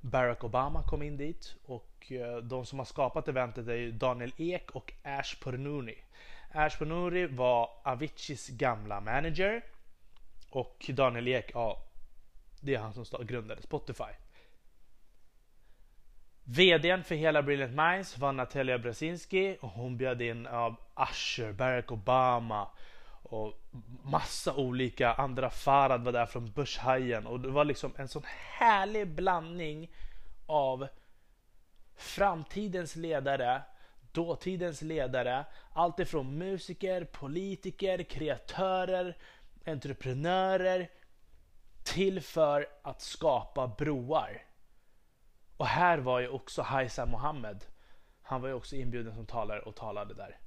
Barack 0.00 0.44
Obama 0.44 0.82
kom 0.82 1.02
in 1.02 1.16
dit 1.16 1.56
och 1.66 2.12
eh, 2.12 2.36
de 2.36 2.66
som 2.66 2.78
har 2.78 2.86
skapat 2.86 3.28
eventet 3.28 3.68
är 3.68 3.90
Daniel 3.90 4.32
Ek 4.36 4.70
och 4.70 4.92
Ash 5.02 5.42
Pornouni. 5.42 5.98
Ash 6.52 6.78
Pornouni 6.78 7.26
var 7.26 7.70
Aviciis 7.82 8.48
gamla 8.48 9.00
manager 9.00 9.64
och 10.50 10.90
Daniel 10.94 11.28
Ek, 11.28 11.50
ja, 11.54 11.82
det 12.60 12.74
är 12.74 12.78
han 12.78 12.92
som 13.04 13.26
grundade 13.26 13.62
Spotify. 13.62 14.12
VDn 16.50 17.02
för 17.04 17.14
hela 17.14 17.42
Brilliant 17.42 17.74
Minds 17.74 18.18
var 18.18 18.32
Natalia 18.32 18.78
Brasinski 18.78 19.56
och 19.60 19.68
hon 19.68 19.96
bjöd 19.96 20.22
in 20.22 20.46
av 20.46 20.76
Usher, 20.96 21.52
Barack 21.52 21.92
Obama 21.92 22.68
och 23.22 23.52
massa 24.02 24.54
olika 24.54 25.12
andra. 25.12 25.50
Farad 25.50 26.04
var 26.04 26.12
där 26.12 26.26
från 26.26 26.50
Börshajen 26.50 27.26
och 27.26 27.40
det 27.40 27.48
var 27.48 27.64
liksom 27.64 27.92
en 27.96 28.08
sån 28.08 28.22
härlig 28.26 29.08
blandning 29.08 29.90
av 30.46 30.88
framtidens 31.96 32.96
ledare, 32.96 33.62
dåtidens 34.12 34.82
ledare, 34.82 35.44
allt 35.72 36.00
ifrån 36.00 36.38
musiker, 36.38 37.04
politiker, 37.04 38.02
kreatörer, 38.02 39.16
entreprenörer 39.66 40.88
till 41.84 42.20
för 42.20 42.66
att 42.82 43.00
skapa 43.00 43.66
broar. 43.78 44.47
Och 45.58 45.66
här 45.66 45.98
var 45.98 46.20
ju 46.20 46.28
också 46.28 46.62
Haisa 46.62 47.06
Mohammed. 47.06 47.64
Han 48.22 48.40
var 48.40 48.48
ju 48.48 48.54
också 48.54 48.76
inbjuden 48.76 49.14
som 49.14 49.26
talare 49.26 49.60
och 49.60 49.76
talade 49.76 50.14
där. 50.14 50.38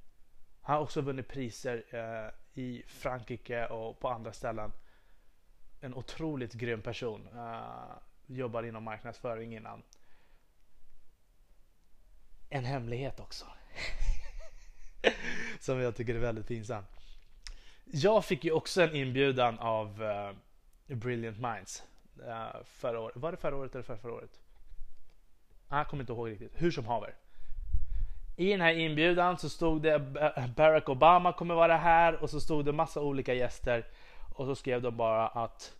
Han 0.60 0.76
har 0.76 0.82
också 0.82 1.00
vunnit 1.00 1.28
priser 1.28 1.84
eh, 1.90 2.30
i 2.62 2.82
Frankrike 2.86 3.66
och 3.66 4.00
på 4.00 4.08
andra 4.08 4.32
ställen. 4.32 4.72
En 5.80 5.94
otroligt 5.94 6.52
grym 6.52 6.82
person. 6.82 7.28
Eh, 7.36 7.96
jobbar 8.26 8.62
inom 8.62 8.84
marknadsföring 8.84 9.54
innan. 9.56 9.82
En 12.48 12.64
hemlighet 12.64 13.20
också. 13.20 13.46
Som 15.60 15.80
jag 15.80 15.96
tycker 15.96 16.14
är 16.14 16.18
väldigt 16.18 16.48
pinsam. 16.48 16.84
Jag 17.84 18.24
fick 18.24 18.44
ju 18.44 18.52
också 18.52 18.82
en 18.82 18.94
inbjudan 18.94 19.58
av 19.58 20.02
eh, 20.02 20.32
Brilliant 20.96 21.38
Minds. 21.38 21.82
Uh, 22.18 22.64
förra 22.64 23.00
året. 23.00 23.16
Var 23.16 23.30
det 23.32 23.36
förra 23.36 23.56
året 23.56 23.74
eller 23.74 23.84
förra, 23.84 23.98
förra 23.98 24.12
året? 24.12 24.41
Jag 25.78 25.88
kommer 25.88 26.02
inte 26.02 26.12
ihåg 26.12 26.30
riktigt. 26.30 26.52
Hur 26.54 26.70
som 26.70 26.86
haver. 26.86 27.14
I 28.36 28.50
den 28.50 28.60
här 28.60 28.74
inbjudan 28.74 29.38
så 29.38 29.48
stod 29.48 29.82
det 29.82 29.98
Barack 30.56 30.88
Obama 30.88 31.32
kommer 31.32 31.54
vara 31.54 31.76
här 31.76 32.22
och 32.22 32.30
så 32.30 32.40
stod 32.40 32.64
det 32.64 32.72
massa 32.72 33.00
olika 33.00 33.34
gäster 33.34 33.86
och 34.34 34.46
så 34.46 34.54
skrev 34.54 34.82
de 34.82 34.96
bara 34.96 35.28
att 35.28 35.76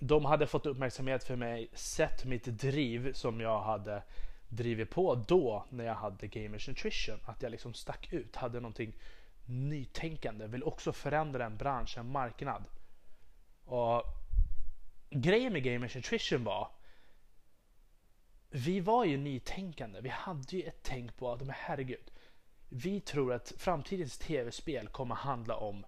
de 0.00 0.24
hade 0.24 0.46
fått 0.46 0.66
uppmärksamhet 0.66 1.24
för 1.24 1.36
mig, 1.36 1.70
sett 1.72 2.24
mitt 2.24 2.44
driv 2.44 3.12
som 3.12 3.40
jag 3.40 3.60
hade 3.60 4.02
drivit 4.48 4.90
på 4.90 5.14
då 5.14 5.64
när 5.70 5.84
jag 5.84 5.94
hade 5.94 6.26
Gamers 6.26 6.68
Nutrition. 6.68 7.18
Att 7.24 7.42
jag 7.42 7.50
liksom 7.50 7.74
stack 7.74 8.12
ut, 8.12 8.36
hade 8.36 8.60
någonting 8.60 8.92
nytänkande, 9.46 10.46
vill 10.46 10.64
också 10.64 10.92
förändra 10.92 11.46
en 11.46 11.56
bransch, 11.56 11.98
en 11.98 12.12
marknad. 12.12 12.64
Och 13.64 14.02
grejen 15.10 15.52
med 15.52 15.62
Gamers 15.62 15.94
Nutrition 15.94 16.44
var 16.44 16.68
vi 18.50 18.80
var 18.80 19.04
ju 19.04 19.16
nytänkande. 19.16 20.00
Vi 20.00 20.08
hade 20.08 20.56
ju 20.56 20.62
ett 20.62 20.82
tänk 20.82 21.16
på 21.16 21.32
att, 21.32 21.40
men 21.40 21.54
herregud, 21.58 22.10
vi 22.68 23.00
tror 23.00 23.32
att 23.32 23.52
framtidens 23.56 24.18
tv-spel 24.18 24.88
kommer 24.88 25.14
handla 25.14 25.56
om 25.56 25.86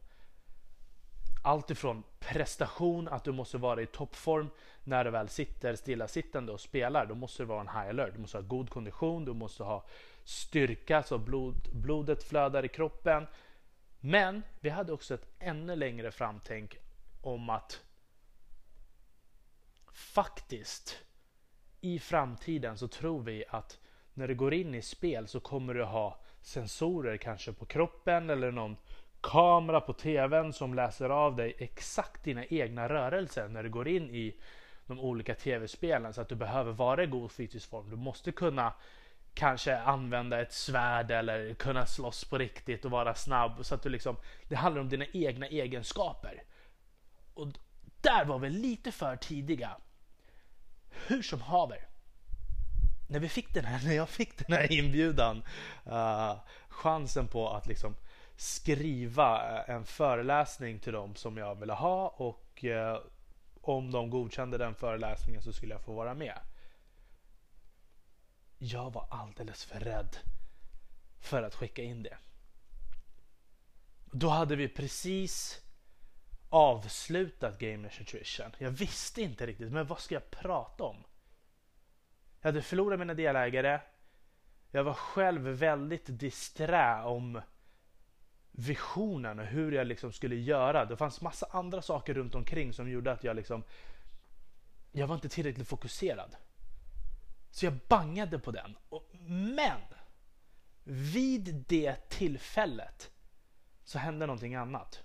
allt 1.42 1.70
ifrån 1.70 2.02
prestation, 2.18 3.08
att 3.08 3.24
du 3.24 3.32
måste 3.32 3.58
vara 3.58 3.82
i 3.82 3.86
toppform 3.86 4.50
när 4.84 5.04
du 5.04 5.10
väl 5.10 5.28
sitter 5.28 5.76
stillasittande 5.76 6.52
och 6.52 6.60
spelar. 6.60 7.06
Då 7.06 7.14
måste 7.14 7.42
du 7.42 7.46
vara 7.46 7.60
en 7.60 7.68
high 7.68 7.88
alert. 7.88 8.14
Du 8.14 8.20
måste 8.20 8.36
ha 8.36 8.42
god 8.42 8.70
kondition, 8.70 9.24
du 9.24 9.34
måste 9.34 9.62
ha 9.62 9.84
styrka 10.24 11.02
så 11.02 11.18
blod, 11.18 11.68
blodet 11.72 12.24
flödar 12.24 12.64
i 12.64 12.68
kroppen. 12.68 13.26
Men 14.00 14.42
vi 14.60 14.70
hade 14.70 14.92
också 14.92 15.14
ett 15.14 15.26
ännu 15.38 15.76
längre 15.76 16.10
framtänk 16.10 16.76
om 17.20 17.50
att 17.50 17.80
faktiskt 19.92 20.98
i 21.84 21.98
framtiden 21.98 22.78
så 22.78 22.88
tror 22.88 23.22
vi 23.22 23.44
att 23.48 23.78
när 24.14 24.28
du 24.28 24.34
går 24.34 24.54
in 24.54 24.74
i 24.74 24.82
spel 24.82 25.28
så 25.28 25.40
kommer 25.40 25.74
du 25.74 25.84
ha 25.84 26.20
sensorer 26.40 27.16
kanske 27.16 27.52
på 27.52 27.66
kroppen 27.66 28.30
eller 28.30 28.50
någon 28.50 28.76
kamera 29.20 29.80
på 29.80 29.92
tvn 29.92 30.52
som 30.52 30.74
läser 30.74 31.10
av 31.10 31.36
dig 31.36 31.54
exakt 31.58 32.24
dina 32.24 32.44
egna 32.44 32.88
rörelser 32.88 33.48
när 33.48 33.62
du 33.62 33.70
går 33.70 33.88
in 33.88 34.10
i 34.10 34.36
de 34.86 35.00
olika 35.00 35.34
tv-spelen 35.34 36.14
så 36.14 36.20
att 36.20 36.28
du 36.28 36.34
behöver 36.34 36.72
vara 36.72 37.02
i 37.02 37.06
god 37.06 37.32
fysisk 37.32 37.70
form. 37.70 37.90
Du 37.90 37.96
måste 37.96 38.32
kunna 38.32 38.72
kanske 39.34 39.78
använda 39.78 40.40
ett 40.40 40.52
svärd 40.52 41.10
eller 41.10 41.54
kunna 41.54 41.86
slåss 41.86 42.24
på 42.24 42.38
riktigt 42.38 42.84
och 42.84 42.90
vara 42.90 43.14
snabb 43.14 43.64
så 43.64 43.74
att 43.74 43.82
du 43.82 43.88
liksom 43.88 44.16
det 44.48 44.56
handlar 44.56 44.80
om 44.82 44.88
dina 44.88 45.06
egna 45.12 45.46
egenskaper. 45.46 46.42
Och 47.34 47.48
där 48.00 48.24
var 48.24 48.38
vi 48.38 48.50
lite 48.50 48.92
för 48.92 49.16
tidiga 49.16 49.76
hur 51.06 51.22
som 51.22 51.40
haver. 51.40 51.88
När, 53.08 53.20
vi 53.20 53.28
fick 53.28 53.54
den 53.54 53.64
här, 53.64 53.84
när 53.84 53.94
jag 53.94 54.08
fick 54.08 54.38
den 54.38 54.56
här 54.56 54.72
inbjudan, 54.72 55.42
uh, 55.86 56.34
chansen 56.68 57.28
på 57.28 57.50
att 57.50 57.66
liksom 57.66 57.94
skriva 58.36 59.58
eh, 59.58 59.74
en 59.74 59.84
föreläsning 59.84 60.80
till 60.80 60.92
dem 60.92 61.14
som 61.14 61.36
jag 61.36 61.54
ville 61.54 61.72
ha 61.72 62.08
och 62.08 62.64
uh, 62.64 62.98
om 63.60 63.90
de 63.90 64.10
godkände 64.10 64.58
den 64.58 64.74
föreläsningen 64.74 65.42
så 65.42 65.52
skulle 65.52 65.74
jag 65.74 65.84
få 65.84 65.92
vara 65.92 66.14
med. 66.14 66.38
Jag 68.58 68.92
var 68.92 69.06
alldeles 69.10 69.64
för 69.64 69.80
rädd 69.80 70.16
för 71.20 71.42
att 71.42 71.54
skicka 71.54 71.82
in 71.82 72.02
det. 72.02 72.18
Då 74.04 74.28
hade 74.28 74.56
vi 74.56 74.68
precis 74.68 75.61
avslutat 76.52 77.58
Gamers 77.58 77.98
Nutrition. 77.98 78.50
Jag 78.58 78.70
visste 78.70 79.22
inte 79.22 79.46
riktigt, 79.46 79.72
men 79.72 79.86
vad 79.86 80.00
ska 80.00 80.14
jag 80.14 80.30
prata 80.30 80.84
om? 80.84 81.04
Jag 82.40 82.48
hade 82.48 82.62
förlorat 82.62 82.98
mina 82.98 83.14
delägare. 83.14 83.80
Jag 84.70 84.84
var 84.84 84.94
själv 84.94 85.42
väldigt 85.42 86.06
disträ 86.06 87.02
om 87.02 87.40
visionen 88.50 89.38
och 89.38 89.46
hur 89.46 89.72
jag 89.72 89.86
liksom 89.86 90.12
skulle 90.12 90.36
göra. 90.36 90.84
Det 90.84 90.96
fanns 90.96 91.20
massa 91.20 91.46
andra 91.50 91.82
saker 91.82 92.14
runt 92.14 92.34
omkring 92.34 92.72
som 92.72 92.90
gjorde 92.90 93.12
att 93.12 93.24
jag 93.24 93.36
liksom 93.36 93.64
jag 94.92 95.06
var 95.06 95.14
inte 95.14 95.28
tillräckligt 95.28 95.68
fokuserad. 95.68 96.36
Så 97.50 97.66
jag 97.66 97.78
bangade 97.88 98.38
på 98.38 98.50
den. 98.50 98.76
Men 99.54 99.80
vid 100.84 101.64
det 101.68 102.08
tillfället 102.08 103.10
så 103.84 103.98
hände 103.98 104.26
någonting 104.26 104.54
annat. 104.54 105.04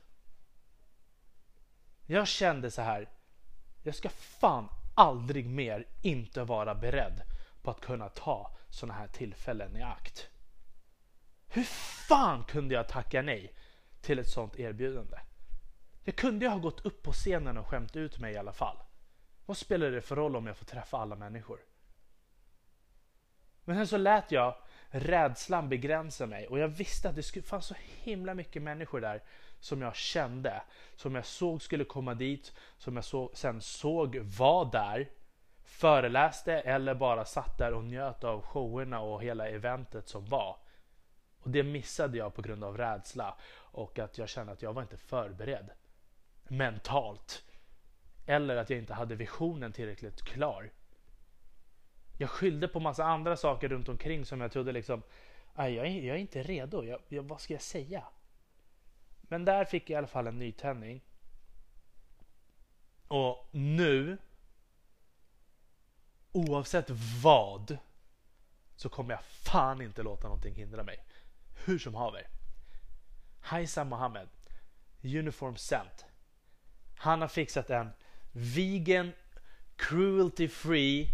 Jag 2.10 2.28
kände 2.28 2.72
så 2.72 2.82
här. 2.82 3.10
Jag 3.84 3.96
ska 3.96 4.10
fan 4.10 4.70
aldrig 4.96 5.50
mer 5.50 5.88
inte 6.02 6.44
vara 6.44 6.76
beredd 6.76 7.22
på 7.62 7.72
att 7.72 7.82
kunna 7.82 8.10
ta 8.10 8.56
sådana 8.70 8.94
här 8.94 9.08
tillfällen 9.08 9.78
i 9.78 9.82
akt. 9.82 10.30
Hur 11.48 11.64
fan 12.08 12.44
kunde 12.44 12.76
jag 12.76 12.88
tacka 12.88 13.22
nej 13.22 13.54
till 14.02 14.20
ett 14.20 14.30
sådant 14.30 14.60
erbjudande? 14.60 15.18
Jag 16.04 16.16
kunde 16.16 16.46
ju 16.46 16.52
ha 16.52 16.58
gått 16.58 16.86
upp 16.86 17.04
på 17.04 17.12
scenen 17.12 17.58
och 17.58 17.68
skämt 17.68 17.96
ut 17.96 18.20
mig 18.20 18.34
i 18.34 18.38
alla 18.38 18.54
fall. 18.54 18.78
Vad 19.46 19.58
spelar 19.58 19.92
det 19.92 20.02
för 20.02 20.16
roll 20.16 20.36
om 20.36 20.48
jag 20.48 20.58
får 20.58 20.66
träffa 20.66 20.98
alla 20.98 21.16
människor? 21.16 21.60
Men 23.64 23.76
sen 23.76 23.88
så 23.88 23.98
lät 23.98 24.32
jag 24.32 24.56
rädslan 24.90 25.70
begränsa 25.70 26.26
mig 26.26 26.48
och 26.48 26.60
jag 26.60 26.68
visste 26.68 27.10
att 27.10 27.16
det 27.16 27.42
fanns 27.48 27.66
så 27.66 27.76
himla 27.78 28.34
mycket 28.34 28.62
människor 28.62 29.02
där 29.02 29.24
som 29.68 29.82
jag 29.82 29.96
kände, 29.96 30.62
som 30.96 31.16
jag 31.16 31.26
såg 31.26 31.62
skulle 31.62 31.84
komma 31.84 32.14
dit, 32.14 32.54
som 32.78 32.96
jag 32.96 33.06
så, 33.06 33.32
sen 33.34 33.62
såg 33.62 34.18
var 34.18 34.72
där, 34.72 35.10
föreläste 35.64 36.54
eller 36.54 36.96
bara 36.96 37.26
satt 37.26 37.58
där 37.58 37.74
och 37.74 37.84
njöt 37.84 38.24
av 38.24 38.42
showerna 38.42 39.00
och 39.00 39.24
hela 39.24 39.50
eventet 39.50 40.08
som 40.08 40.26
var. 40.26 40.58
Och 41.40 41.50
det 41.50 41.64
missade 41.64 42.18
jag 42.18 42.34
på 42.34 42.42
grund 42.42 42.64
av 42.64 42.78
rädsla 42.78 43.38
och 43.56 44.00
att 44.00 44.18
jag 44.18 44.30
kände 44.30 44.54
att 44.54 44.62
jag 44.62 44.74
var 44.74 44.82
inte 44.82 44.98
förberedd 44.98 45.70
mentalt. 46.48 47.44
Eller 48.26 48.56
att 48.56 48.70
jag 48.70 48.80
inte 48.80 48.94
hade 48.94 49.16
visionen 49.16 49.72
tillräckligt 49.72 50.22
klar. 50.22 50.72
Jag 52.18 52.30
skyllde 52.30 52.68
på 52.68 52.80
massa 52.80 53.06
andra 53.06 53.38
saker 53.38 53.70
runt 53.70 53.90
omkring 53.90 54.26
som 54.26 54.42
jag 54.42 54.52
trodde 54.52 54.72
liksom, 54.72 55.04
jag 55.56 55.68
är, 55.68 55.86
jag 55.86 56.16
är 56.16 56.22
inte 56.22 56.44
redo, 56.44 56.84
jag, 56.84 57.00
jag, 57.08 57.24
vad 57.24 57.42
ska 57.42 57.54
jag 57.54 57.62
säga? 57.62 58.04
Men 59.28 59.46
där 59.46 59.66
fick 59.66 59.90
jag 59.90 59.96
i 59.96 59.98
alla 59.98 60.08
fall 60.08 60.28
en 60.28 60.40
nytändning. 60.40 61.02
Och 63.08 63.50
nu, 63.52 64.18
oavsett 66.32 66.90
vad, 67.24 67.78
så 68.76 68.90
kommer 68.90 69.14
jag 69.14 69.24
fan 69.24 69.82
inte 69.82 70.04
låta 70.04 70.28
någonting 70.28 70.56
hindra 70.56 70.84
mig. 70.84 71.04
Hur 71.66 71.80
som 71.80 71.96
haver. 71.96 72.28
Haisam 73.40 73.88
Mohammed, 73.88 74.30
Uniform 75.04 75.56
sent. 75.56 76.06
Han 76.96 77.22
har 77.22 77.28
fixat 77.28 77.70
en 77.70 77.90
vegan, 78.32 79.12
cruelty 79.76 80.48
free 80.48 81.08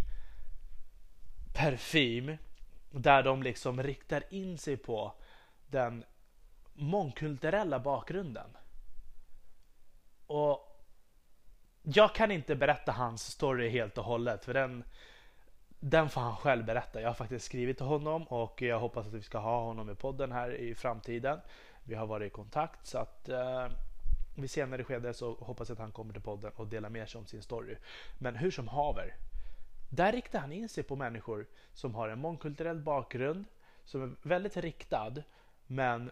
parfym 1.54 2.38
där 2.92 3.24
de 3.24 3.44
liksom 3.44 3.84
riktar 3.84 4.24
in 4.34 4.58
sig 4.58 4.78
på 4.78 5.14
den 5.68 6.04
mångkulturella 6.74 7.80
bakgrunden. 7.80 8.58
Och 10.28 10.74
jag 11.82 12.16
kan 12.16 12.32
inte 12.32 12.56
berätta 12.56 12.92
hans 12.92 13.24
story 13.24 13.70
helt 13.70 13.98
och 13.98 14.04
hållet 14.04 14.46
för 14.46 14.54
den, 14.54 14.84
den 15.80 16.10
får 16.10 16.22
han 16.22 16.36
själv 16.36 16.66
berätta. 16.66 17.02
Jag 17.02 17.10
har 17.10 17.14
faktiskt 17.14 17.46
skrivit 17.46 17.78
till 17.78 17.86
honom 17.86 18.24
och 18.24 18.62
jag 18.62 18.80
hoppas 18.80 19.08
att 19.08 19.14
vi 19.14 19.22
ska 19.22 19.38
ha 19.38 19.64
honom 19.64 19.90
i 19.90 19.96
podden 19.96 20.32
här 20.32 20.56
i 20.56 20.76
framtiden. 20.76 21.40
Vi 21.84 21.96
har 21.96 22.08
varit 22.08 22.28
i 22.28 22.36
kontakt 22.36 22.88
så 22.88 22.98
att 22.98 23.30
eh, 23.30 23.68
vid 24.36 24.52
senare 24.52 24.84
skede 24.84 25.14
så 25.14 25.34
hoppas 25.34 25.70
jag 25.70 25.76
att 25.76 25.80
han 25.80 25.92
kommer 25.92 26.14
till 26.14 26.22
podden 26.22 26.52
och 26.56 26.68
delar 26.68 26.90
med 26.90 27.10
sig 27.10 27.20
om 27.20 27.26
sin 27.26 27.42
story. 27.42 27.76
Men 28.20 28.36
hur 28.36 28.52
som 28.52 28.68
haver. 28.68 29.16
Där 29.90 30.12
riktar 30.12 30.40
han 30.40 30.52
in 30.52 30.70
sig 30.70 30.84
på 30.84 30.96
människor 30.96 31.48
som 31.74 31.96
har 31.96 32.10
en 32.10 32.20
mångkulturell 32.20 32.80
bakgrund, 32.80 33.46
som 33.86 34.04
är 34.04 34.16
väldigt 34.22 34.58
riktad, 34.58 35.14
men 35.68 36.12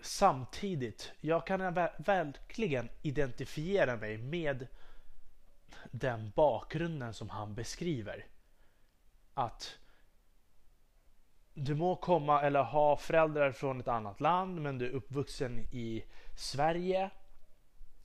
samtidigt, 0.00 1.12
jag 1.20 1.46
kan 1.46 1.74
verkligen 1.98 2.88
identifiera 3.02 3.96
mig 3.96 4.18
med 4.18 4.66
den 5.90 6.30
bakgrunden 6.36 7.14
som 7.14 7.30
han 7.30 7.54
beskriver. 7.54 8.26
Att 9.34 9.78
du 11.54 11.74
må 11.74 11.96
komma 11.96 12.42
eller 12.42 12.62
ha 12.62 12.96
föräldrar 12.96 13.52
från 13.52 13.80
ett 13.80 13.88
annat 13.88 14.20
land 14.20 14.60
men 14.60 14.78
du 14.78 14.86
är 14.86 14.90
uppvuxen 14.90 15.58
i 15.58 16.04
Sverige. 16.36 17.10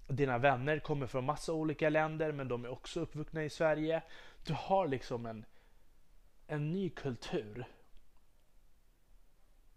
Dina 0.08 0.38
vänner 0.38 0.80
kommer 0.80 1.08
från 1.08 1.26
massa 1.26 1.54
olika 1.54 1.90
länder 1.90 2.32
men 2.32 2.48
de 2.48 2.66
är 2.66 2.70
också 2.70 3.00
uppvuxna 3.00 3.44
i 3.44 3.50
Sverige. 3.50 4.04
Du 4.46 4.54
har 4.54 4.88
liksom 4.88 5.26
en, 5.26 5.46
en 6.48 6.72
ny 6.72 6.90
kultur 6.90 7.66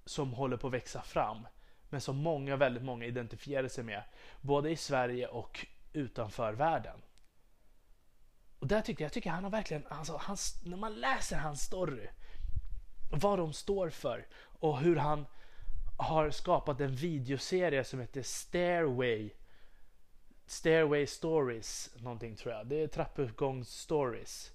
som 0.04 0.32
håller 0.32 0.56
på 0.56 0.66
att 0.66 0.72
växa 0.72 1.02
fram 1.02 1.46
men 1.90 2.00
som 2.00 2.16
många, 2.16 2.56
väldigt 2.56 2.82
många 2.82 3.06
identifierar 3.06 3.68
sig 3.68 3.84
med 3.84 4.02
både 4.40 4.70
i 4.70 4.76
Sverige 4.76 5.26
och 5.26 5.66
utanför 5.92 6.52
världen. 6.52 7.02
Och 8.58 8.66
där 8.66 8.80
tycker 8.80 9.04
jag, 9.04 9.06
jag 9.06 9.12
tycker 9.12 9.30
han 9.30 9.44
har 9.44 9.50
verkligen, 9.50 9.86
alltså, 9.88 10.20
hans, 10.20 10.62
när 10.64 10.76
man 10.76 11.00
läser 11.00 11.36
hans 11.36 11.62
story 11.62 12.08
vad 13.10 13.38
de 13.38 13.52
står 13.52 13.90
för 13.90 14.26
och 14.60 14.78
hur 14.78 14.96
han 14.96 15.26
har 15.98 16.30
skapat 16.30 16.80
en 16.80 16.94
videoserie 16.94 17.84
som 17.84 18.00
heter 18.00 18.22
Stairway 18.22 19.30
Stairway 20.46 21.06
Stories 21.06 21.90
någonting 21.96 22.36
tror 22.36 22.54
jag. 22.54 22.66
Det 22.66 22.82
är 22.82 22.86
trappuppgångsstories. 22.86 24.52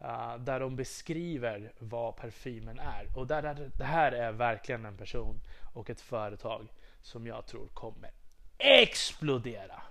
Uh, 0.00 0.36
där 0.36 0.60
de 0.60 0.76
beskriver 0.76 1.72
vad 1.78 2.16
parfymen 2.16 2.78
är. 2.78 3.18
Och 3.18 3.26
där, 3.26 3.42
där, 3.42 3.70
det 3.78 3.84
här 3.84 4.12
är 4.12 4.32
verkligen 4.32 4.84
en 4.84 4.96
person 4.96 5.40
och 5.74 5.90
ett 5.90 6.00
företag 6.00 6.68
som 7.02 7.26
jag 7.26 7.46
tror 7.46 7.68
kommer 7.68 8.10
explodera. 8.58 9.82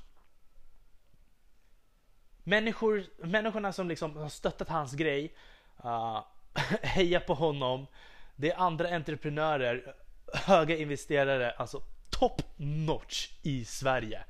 Människor, 2.43 3.05
människorna 3.17 3.73
som 3.73 3.87
liksom 3.87 4.17
har 4.17 4.29
stöttat 4.29 4.69
hans 4.69 4.93
grej, 4.93 5.35
ah, 5.77 6.17
uh, 6.57 6.77
heja 6.81 7.19
på 7.19 7.33
honom. 7.33 7.87
Det 8.35 8.51
är 8.51 8.57
andra 8.57 8.95
entreprenörer, 8.95 9.95
höga 10.33 10.77
investerare, 10.77 11.51
alltså 11.51 11.81
top 12.09 12.41
notch 12.57 13.31
i 13.41 13.65
Sverige. 13.65 14.23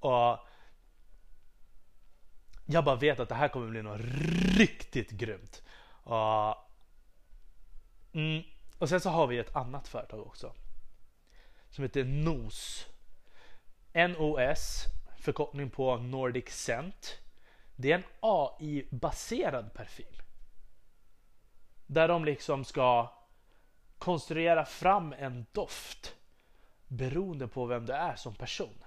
Och 0.00 0.38
jag 2.66 2.84
bara 2.84 2.96
vet 2.96 3.20
att 3.20 3.28
det 3.28 3.34
här 3.34 3.48
kommer 3.48 3.68
bli 3.68 3.82
något 3.82 4.00
riktigt 4.58 5.10
grymt. 5.10 5.62
Och, 6.04 6.56
mm, 8.12 8.42
och 8.78 8.88
sen 8.88 9.00
så 9.00 9.10
har 9.10 9.26
vi 9.26 9.38
ett 9.38 9.56
annat 9.56 9.88
företag 9.88 10.20
också. 10.20 10.54
Som 11.72 11.84
heter 11.84 12.04
NOS. 12.04 12.86
NOS, 13.92 14.84
förkortning 15.18 15.70
på 15.70 15.96
Nordic 15.96 16.44
Scent. 16.44 17.18
Det 17.76 17.92
är 17.92 17.98
en 17.98 18.04
AI-baserad 18.20 19.74
parfym. 19.74 20.14
Där 21.86 22.08
de 22.08 22.24
liksom 22.24 22.64
ska 22.64 23.12
konstruera 23.98 24.64
fram 24.64 25.12
en 25.12 25.46
doft 25.52 26.16
beroende 26.88 27.48
på 27.48 27.66
vem 27.66 27.86
du 27.86 27.92
är 27.92 28.16
som 28.16 28.34
person. 28.34 28.84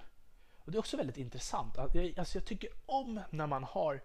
Och 0.52 0.72
Det 0.72 0.76
är 0.76 0.80
också 0.80 0.96
väldigt 0.96 1.16
intressant. 1.18 1.78
Alltså 1.78 2.38
jag 2.38 2.44
tycker 2.44 2.70
om 2.86 3.20
när 3.30 3.46
man 3.46 3.64
har 3.64 4.02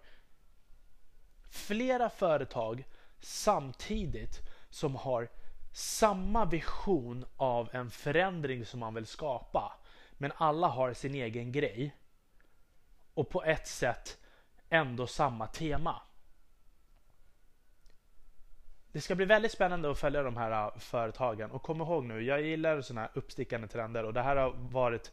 flera 1.50 2.10
företag 2.10 2.84
samtidigt 3.20 4.40
som 4.70 4.96
har 4.96 5.28
samma 5.72 6.44
vision 6.44 7.24
av 7.36 7.68
en 7.72 7.90
förändring 7.90 8.66
som 8.66 8.80
man 8.80 8.94
vill 8.94 9.06
skapa. 9.06 9.72
Men 10.12 10.32
alla 10.36 10.66
har 10.68 10.92
sin 10.92 11.14
egen 11.14 11.52
grej. 11.52 11.96
Och 13.14 13.28
på 13.28 13.44
ett 13.44 13.66
sätt 13.66 14.18
ändå 14.68 15.06
samma 15.06 15.46
tema. 15.46 16.02
Det 18.92 19.00
ska 19.00 19.14
bli 19.14 19.24
väldigt 19.24 19.52
spännande 19.52 19.90
att 19.90 19.98
följa 19.98 20.22
de 20.22 20.36
här 20.36 20.66
äh, 20.66 20.78
företagen 20.78 21.50
och 21.50 21.62
kom 21.62 21.80
ihåg 21.80 22.04
nu, 22.04 22.22
jag 22.22 22.42
gillar 22.42 22.80
sådana 22.80 23.00
här 23.00 23.10
uppstickande 23.14 23.68
trender 23.68 24.04
och 24.04 24.12
det 24.12 24.22
här 24.22 24.36
har 24.36 24.50
varit 24.56 25.12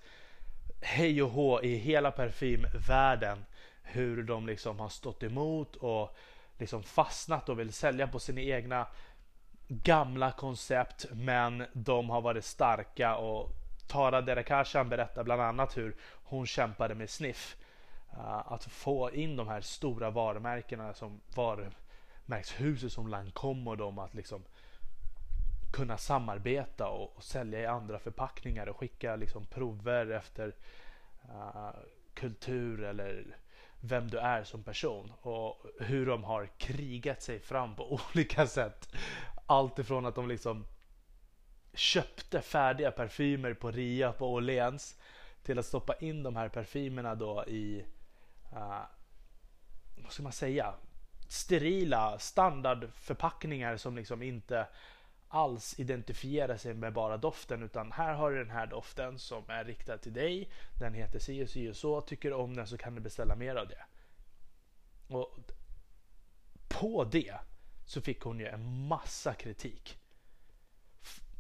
hej 0.82 1.24
och 1.24 1.30
hå 1.30 1.62
i 1.62 1.76
hela 1.76 2.12
parfymvärlden 2.12 3.45
hur 3.82 4.24
de 4.24 4.48
liksom 4.48 4.80
har 4.80 4.89
stått 4.89 5.24
emot 5.24 5.76
och 5.76 6.15
liksom 6.58 6.84
fastnat 6.84 7.50
och 7.50 7.60
vill 7.60 7.74
sälja 7.74 8.08
på 8.08 8.19
sina 8.19 8.41
egna 8.41 8.88
gamla 9.70 10.32
koncept 10.32 11.06
men 11.12 11.66
de 11.74 12.10
har 12.10 12.22
varit 12.22 12.46
starka 12.46 13.16
och 13.16 13.52
Tara 13.88 14.22
Derekashan 14.22 14.90
berättar 14.90 15.24
bland 15.24 15.42
annat 15.42 15.78
hur 15.78 15.96
hon 16.24 16.46
kämpade 16.46 16.96
med 16.96 17.10
Sniff 17.10 17.58
eh, 18.12 18.52
att 18.52 18.64
få 18.64 19.12
in 19.12 19.36
de 19.36 19.48
här 19.48 19.62
stora 19.62 20.10
varumärkena 20.10 20.94
som 20.94 21.22
varumärkshuset 21.36 22.92
som 22.92 23.08
Lancome 23.08 23.70
och 23.70 23.78
dem 23.78 24.00
att 24.00 24.14
liksom 24.14 24.44
kunna 25.74 25.98
samarbeta 25.98 26.88
och, 26.88 27.18
och, 27.18 27.24
sälja 27.24 27.60
i 27.60 27.66
andra 27.66 28.00
förpackningar 28.00 28.68
och 28.68 28.78
skicka 28.78 29.16
liksom 29.16 29.46
prover 29.46 30.12
efter 30.12 30.56
uh, 31.26 31.70
kultur 32.14 32.84
eller 32.84 33.38
vem 33.80 34.10
du 34.10 34.18
är 34.18 34.44
som 34.44 34.64
person 34.64 35.12
och 35.22 35.66
hur 35.80 36.06
de 36.06 36.24
har 36.24 36.50
krigat 36.58 37.22
sig 37.22 37.40
fram 37.40 37.76
på 37.76 38.00
olika 38.14 38.48
sätt. 38.48 38.90
Allt 39.50 39.80
ifrån 39.80 40.06
att 40.06 40.16
de 40.16 40.28
liksom 40.28 40.66
köpte 41.74 42.42
färdiga 42.42 42.92
parfymer 42.92 43.54
på 43.54 43.72
rea 43.72 44.12
på 44.12 44.34
Åhléns 44.34 44.98
till 45.44 45.60
att 45.60 45.66
stoppa 45.66 45.96
in 45.96 46.24
de 46.24 46.36
här 46.36 46.50
parfymerna 46.50 47.16
då 47.16 47.46
i 47.48 47.86
uh, 48.54 48.82
vad 49.98 50.12
ska 50.12 50.24
man 50.24 50.32
säga 50.32 50.74
sterila 51.28 52.20
standardförpackningar 52.20 53.78
som 53.78 53.96
liksom 53.96 54.22
inte 54.22 54.68
alls 55.28 55.80
identifierar 55.80 56.58
sig 56.58 56.74
med 56.74 56.94
bara 56.94 57.18
doften 57.18 57.64
utan 57.64 57.92
här 57.92 58.14
har 58.14 58.32
du 58.32 58.38
den 58.38 58.52
här 58.52 58.68
doften 58.68 59.20
som 59.20 59.44
är 59.48 59.66
riktad 59.66 59.98
till 59.98 60.14
dig. 60.14 60.50
Den 60.80 60.94
heter 60.94 61.20
si 61.20 61.44
och 61.44 61.50
si 61.50 61.72
och 61.72 61.76
så. 61.76 62.02
Tycker 62.02 62.30
du 62.30 62.36
om 62.36 62.56
den 62.56 62.68
så 62.68 62.78
kan 62.78 62.96
du 62.96 63.02
beställa 63.02 63.36
mer 63.36 63.56
av 63.56 63.68
det. 63.68 63.86
Och 65.08 65.38
på 66.68 67.04
det 67.04 67.40
så 67.89 68.02
fick 68.02 68.21
hon 68.21 68.39
ju 68.39 68.47
en 68.47 68.88
massa 68.88 69.34
kritik. 69.34 69.99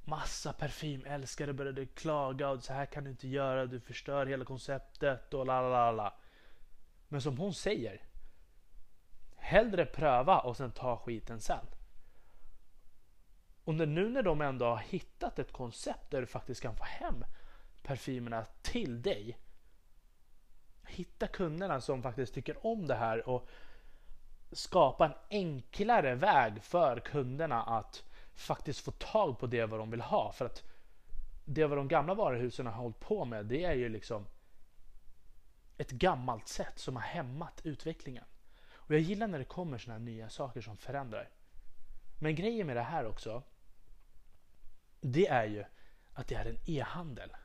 Massa 0.03 0.53
parfymälskare 0.53 1.53
började 1.53 1.85
klaga 1.85 2.49
och 2.49 2.63
så 2.63 2.73
här 2.73 2.85
kan 2.85 3.03
du 3.03 3.09
inte 3.09 3.27
göra, 3.27 3.65
du 3.65 3.79
förstör 3.79 4.25
hela 4.25 4.45
konceptet 4.45 5.33
och 5.33 5.45
la 5.45 5.69
la 5.69 5.91
la. 5.91 6.17
Men 7.07 7.21
som 7.21 7.37
hon 7.37 7.53
säger, 7.53 8.01
hellre 9.35 9.85
pröva 9.85 10.39
och 10.39 10.57
sen 10.57 10.71
ta 10.71 10.97
skiten 10.97 11.41
sen. 11.41 11.65
Och 13.63 13.75
nu 13.75 14.09
när 14.09 14.23
de 14.23 14.41
ändå 14.41 14.65
har 14.65 14.77
hittat 14.77 15.39
ett 15.39 15.51
koncept 15.51 16.11
där 16.11 16.21
du 16.21 16.27
faktiskt 16.27 16.61
kan 16.61 16.75
få 16.75 16.83
hem 16.83 17.25
parfymerna 17.83 18.45
till 18.61 19.01
dig. 19.01 19.37
Hitta 20.87 21.27
kunderna 21.27 21.81
som 21.81 22.03
faktiskt 22.03 22.33
tycker 22.33 22.65
om 22.65 22.87
det 22.87 22.95
här 22.95 23.29
och 23.29 23.49
skapa 24.51 25.05
en 25.05 25.13
enklare 25.29 26.15
väg 26.15 26.63
för 26.63 26.99
kunderna 26.99 27.63
att 27.63 28.03
faktiskt 28.35 28.79
få 28.79 28.91
tag 28.91 29.39
på 29.39 29.47
det 29.47 29.65
vad 29.65 29.79
de 29.79 29.91
vill 29.91 30.01
ha. 30.01 30.31
För 30.31 30.45
att 30.45 30.63
det 31.45 31.65
vad 31.65 31.77
de 31.77 31.87
gamla 31.87 32.13
varuhusen 32.13 32.65
har 32.65 32.73
hållit 32.73 32.99
på 32.99 33.25
med 33.25 33.45
det 33.45 33.63
är 33.63 33.73
ju 33.73 33.89
liksom 33.89 34.25
ett 35.77 35.91
gammalt 35.91 36.47
sätt 36.47 36.79
som 36.79 36.95
har 36.95 37.03
hämmat 37.03 37.61
utvecklingen. 37.63 38.23
Och 38.71 38.93
jag 38.93 39.01
gillar 39.01 39.27
när 39.27 39.39
det 39.39 39.45
kommer 39.45 39.77
sådana 39.77 39.99
här 39.99 40.05
nya 40.05 40.29
saker 40.29 40.61
som 40.61 40.77
förändrar. 40.77 41.29
Men 42.19 42.35
grejen 42.35 42.67
med 42.67 42.75
det 42.75 42.81
här 42.81 43.05
också 43.05 43.43
det 45.01 45.27
är 45.27 45.45
ju 45.45 45.63
att 46.13 46.27
det 46.27 46.35
är 46.35 46.45
en 46.45 46.57
e-handel. 46.65 47.35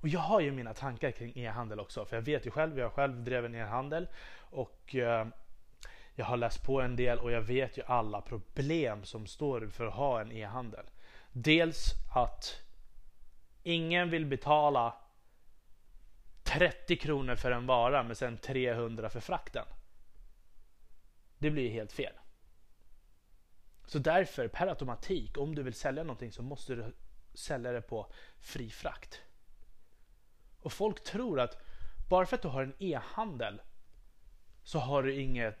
Och 0.00 0.08
jag 0.08 0.20
har 0.20 0.40
ju 0.40 0.52
mina 0.52 0.74
tankar 0.74 1.10
kring 1.10 1.32
e-handel 1.36 1.80
också 1.80 2.04
för 2.04 2.16
jag 2.16 2.22
vet 2.22 2.46
ju 2.46 2.50
själv, 2.50 2.78
jag 2.78 2.92
själv 2.92 3.24
drev 3.24 3.44
en 3.44 3.54
e-handel 3.54 4.08
och 4.38 4.94
eh, 4.94 5.26
jag 6.14 6.24
har 6.24 6.36
läst 6.36 6.62
på 6.62 6.80
en 6.80 6.96
del 6.96 7.18
och 7.18 7.32
jag 7.32 7.42
vet 7.42 7.78
ju 7.78 7.82
alla 7.86 8.20
problem 8.20 9.04
som 9.04 9.26
står 9.26 9.66
för 9.66 9.86
att 9.86 9.94
ha 9.94 10.20
en 10.20 10.32
e-handel. 10.32 10.86
Dels 11.32 11.94
att 12.14 12.62
ingen 13.62 14.10
vill 14.10 14.26
betala 14.26 14.94
30 16.42 16.96
kronor 16.96 17.34
för 17.36 17.50
en 17.50 17.66
vara 17.66 18.02
men 18.02 18.16
sen 18.16 18.38
300 18.38 19.10
för 19.10 19.20
frakten. 19.20 19.64
Det 21.38 21.50
blir 21.50 21.62
ju 21.62 21.70
helt 21.70 21.92
fel. 21.92 22.12
Så 23.86 23.98
därför 23.98 24.48
per 24.48 24.66
automatik 24.66 25.38
om 25.38 25.54
du 25.54 25.62
vill 25.62 25.74
sälja 25.74 26.02
någonting 26.02 26.32
så 26.32 26.42
måste 26.42 26.74
du 26.74 26.94
sälja 27.34 27.72
det 27.72 27.82
på 27.82 28.12
fri 28.40 28.70
frakt. 28.70 29.20
Och 30.60 30.72
folk 30.72 31.04
tror 31.04 31.40
att 31.40 31.62
bara 32.08 32.26
för 32.26 32.36
att 32.36 32.42
du 32.42 32.48
har 32.48 32.62
en 32.62 32.74
e-handel 32.78 33.62
så 34.62 34.78
har 34.78 35.02
du 35.02 35.14
inget 35.14 35.58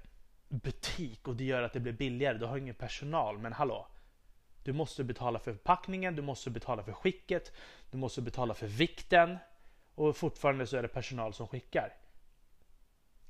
butik 0.52 1.28
och 1.28 1.36
det 1.36 1.44
gör 1.44 1.62
att 1.62 1.72
det 1.72 1.80
blir 1.80 1.92
billigare. 1.92 2.38
Du 2.38 2.46
har 2.46 2.58
ingen 2.58 2.74
personal. 2.74 3.38
Men 3.38 3.52
hallå, 3.52 3.86
du 4.62 4.72
måste 4.72 5.04
betala 5.04 5.38
för 5.38 5.52
förpackningen, 5.52 6.16
du 6.16 6.22
måste 6.22 6.50
betala 6.50 6.82
för 6.82 6.92
skicket, 6.92 7.52
du 7.90 7.98
måste 7.98 8.22
betala 8.22 8.54
för 8.54 8.66
vikten 8.66 9.38
och 9.94 10.16
fortfarande 10.16 10.66
så 10.66 10.76
är 10.76 10.82
det 10.82 10.88
personal 10.88 11.34
som 11.34 11.48
skickar. 11.48 11.94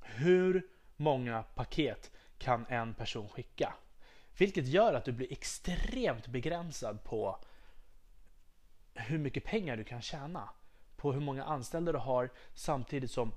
Hur 0.00 0.66
många 0.96 1.42
paket 1.42 2.10
kan 2.38 2.66
en 2.68 2.94
person 2.94 3.28
skicka? 3.28 3.74
Vilket 4.38 4.66
gör 4.66 4.94
att 4.94 5.04
du 5.04 5.12
blir 5.12 5.32
extremt 5.32 6.26
begränsad 6.26 7.04
på 7.04 7.38
hur 8.94 9.18
mycket 9.18 9.44
pengar 9.44 9.76
du 9.76 9.84
kan 9.84 10.02
tjäna. 10.02 10.48
På 10.96 11.12
hur 11.12 11.20
många 11.20 11.44
anställda 11.44 11.92
du 11.92 11.98
har 11.98 12.30
samtidigt 12.54 13.10
som 13.10 13.32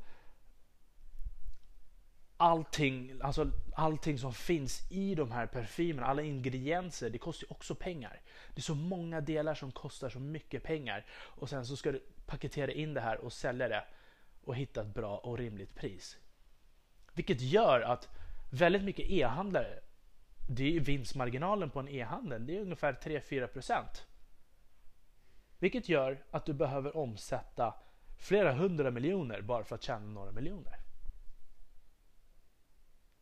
allting, 2.37 3.19
alltså 3.21 3.51
allting 3.75 4.17
som 4.17 4.33
finns 4.33 4.91
i 4.91 5.15
de 5.15 5.31
här 5.31 5.47
parfymerna, 5.47 6.07
alla 6.07 6.21
ingredienser, 6.21 7.09
det 7.09 7.17
kostar 7.17 7.51
också 7.51 7.75
pengar. 7.75 8.21
Det 8.53 8.59
är 8.59 8.63
så 8.63 8.75
många 8.75 9.21
delar 9.21 9.55
som 9.55 9.71
kostar 9.71 10.09
så 10.09 10.19
mycket 10.19 10.63
pengar 10.63 11.05
och 11.11 11.49
sen 11.49 11.65
så 11.65 11.77
ska 11.77 11.91
du 11.91 12.03
paketera 12.25 12.71
in 12.71 12.93
det 12.93 13.01
här 13.01 13.17
och 13.17 13.33
sälja 13.33 13.67
det 13.67 13.83
och 14.43 14.55
hitta 14.55 14.81
ett 14.81 14.93
bra 14.93 15.17
och 15.17 15.37
rimligt 15.37 15.75
pris. 15.75 16.17
Vilket 17.13 17.41
gör 17.41 17.81
att 17.81 18.09
väldigt 18.51 18.83
mycket 18.83 19.09
e-handlare 19.09 19.79
det 20.47 20.75
är 20.75 20.79
vinstmarginalen 20.79 21.69
på 21.69 21.79
en 21.79 21.89
e-handel, 21.89 22.45
det 22.45 22.57
är 22.57 22.61
ungefär 22.61 22.93
3-4 22.93 23.47
procent. 23.47 24.07
Vilket 25.59 25.89
gör 25.89 26.23
att 26.31 26.45
du 26.45 26.53
behöver 26.53 26.97
omsätta 26.97 27.73
flera 28.17 28.53
hundra 28.53 28.91
miljoner 28.91 29.41
bara 29.41 29.63
för 29.63 29.75
att 29.75 29.83
tjäna 29.83 30.05
några 30.05 30.31
miljoner. 30.31 30.84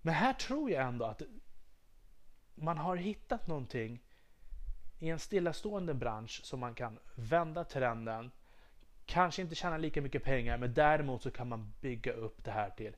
Men 0.05 0.13
här 0.13 0.33
tror 0.33 0.71
jag 0.71 0.87
ändå 0.87 1.05
att 1.05 1.21
man 2.55 2.77
har 2.77 2.95
hittat 2.95 3.47
någonting 3.47 3.99
i 4.99 5.09
en 5.09 5.19
stillastående 5.19 5.93
bransch 5.93 6.41
som 6.43 6.59
man 6.59 6.75
kan 6.75 6.99
vända 7.15 7.63
trenden. 7.63 8.31
Kanske 9.05 9.41
inte 9.41 9.55
tjäna 9.55 9.77
lika 9.77 10.01
mycket 10.01 10.23
pengar 10.23 10.57
men 10.57 10.73
däremot 10.73 11.21
så 11.23 11.31
kan 11.31 11.49
man 11.49 11.73
bygga 11.81 12.13
upp 12.13 12.43
det 12.43 12.51
här 12.51 12.69
till 12.69 12.95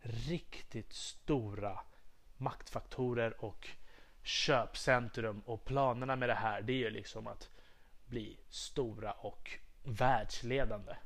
riktigt 0.00 0.92
stora 0.92 1.80
maktfaktorer 2.36 3.44
och 3.44 3.68
köpcentrum 4.22 5.40
och 5.40 5.64
planerna 5.64 6.16
med 6.16 6.28
det 6.28 6.34
här 6.34 6.62
det 6.62 6.72
är 6.72 6.76
ju 6.76 6.90
liksom 6.90 7.26
att 7.26 7.50
bli 8.06 8.38
stora 8.48 9.12
och 9.12 9.50
världsledande. 9.82 10.96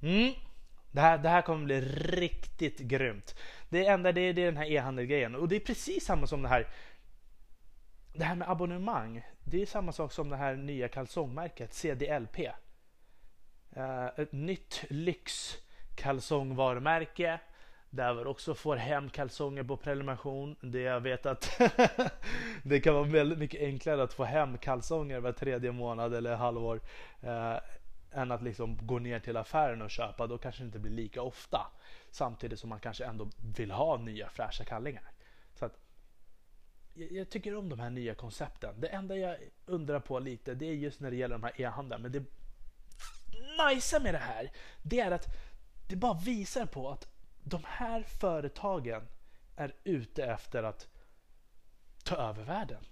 Mm. 0.00 0.34
Det, 0.92 1.00
här, 1.00 1.18
det 1.18 1.28
här 1.28 1.42
kommer 1.42 1.64
bli 1.64 1.80
riktigt 1.80 2.78
grymt. 2.78 3.34
Det 3.68 3.86
enda 3.86 4.12
det 4.12 4.20
är, 4.20 4.32
det 4.32 4.42
är 4.42 4.46
den 4.46 4.56
här 4.56 4.70
e-handelgrejen 4.70 5.34
och 5.34 5.48
det 5.48 5.56
är 5.56 5.60
precis 5.60 6.04
samma 6.04 6.26
som 6.26 6.42
det 6.42 6.48
här 6.48 6.68
det 8.14 8.24
här 8.24 8.34
med 8.34 8.50
abonnemang. 8.50 9.26
Det 9.44 9.62
är 9.62 9.66
samma 9.66 9.92
sak 9.92 10.12
som 10.12 10.28
det 10.28 10.36
här 10.36 10.56
nya 10.56 10.88
kalsongmärket 10.88 11.74
CDLP. 11.74 12.38
Uh, 12.38 12.46
eh, 13.76 14.06
ett 14.16 14.32
nytt 14.32 14.84
lyxkalsongvarumärke 14.88 17.40
där 17.90 18.14
vi 18.14 18.24
också 18.24 18.54
får 18.54 18.76
hem 18.76 19.10
kalsonger 19.10 19.62
på 19.62 19.76
prenumeration. 19.76 20.56
Det 20.60 20.80
jag 20.80 21.00
vet 21.00 21.26
att 21.26 21.60
det 22.62 22.80
kan 22.80 22.94
vara 22.94 23.04
väldigt 23.04 23.38
mycket 23.38 23.60
enklare 23.60 24.02
att 24.02 24.12
få 24.12 24.24
hem 24.24 24.58
kalsonger 24.58 25.20
var 25.20 25.32
tredje 25.32 25.72
månad 25.72 26.14
eller 26.14 26.36
halvår 26.36 26.80
eh, 27.22 27.56
än 28.12 28.30
att 28.30 28.42
liksom 28.42 28.86
gå 28.86 28.98
ner 28.98 29.20
till 29.20 29.36
affären 29.36 29.82
och 29.82 29.90
köpa. 29.90 30.26
Då 30.26 30.38
kanske 30.38 30.62
det 30.62 30.66
inte 30.66 30.78
blir 30.78 30.92
lika 30.92 31.22
ofta. 31.22 31.66
Samtidigt 32.10 32.58
som 32.58 32.68
man 32.68 32.80
kanske 32.80 33.04
ändå 33.04 33.30
vill 33.56 33.70
ha 33.70 33.96
nya 33.96 34.28
fräscha 34.28 34.64
kallingar. 34.64 35.12
Så 35.54 35.64
att, 35.64 35.78
jag, 36.94 37.30
tycker 37.30 37.56
om 37.56 37.68
de 37.68 37.80
här 37.80 37.90
nya 37.90 38.14
koncepten. 38.14 38.80
Det 38.80 38.88
enda 38.88 39.16
jag 39.16 39.36
undrar 39.66 40.00
på 40.00 40.18
lite 40.18 40.54
det 40.54 40.66
är 40.66 40.74
just 40.74 41.00
när 41.00 41.10
det 41.10 41.16
gäller 41.16 41.34
de 41.34 41.42
här 41.42 41.60
e-handeln. 41.60 42.02
Men 42.02 42.12
det 42.12 42.24
nice 43.68 44.00
med 44.00 44.14
det 44.14 44.18
här 44.18 44.50
det 44.82 45.00
är 45.00 45.10
att 45.10 45.26
det 45.88 45.96
bara 45.96 46.14
visar 46.14 46.66
på 46.66 46.90
att 46.90 47.08
de 47.44 47.62
här 47.66 48.02
företagen 48.02 49.08
är 49.56 49.74
ute 49.84 50.24
efter 50.24 50.62
att 50.62 50.88
ta 52.04 52.16
över 52.16 52.44
världen. 52.44 52.84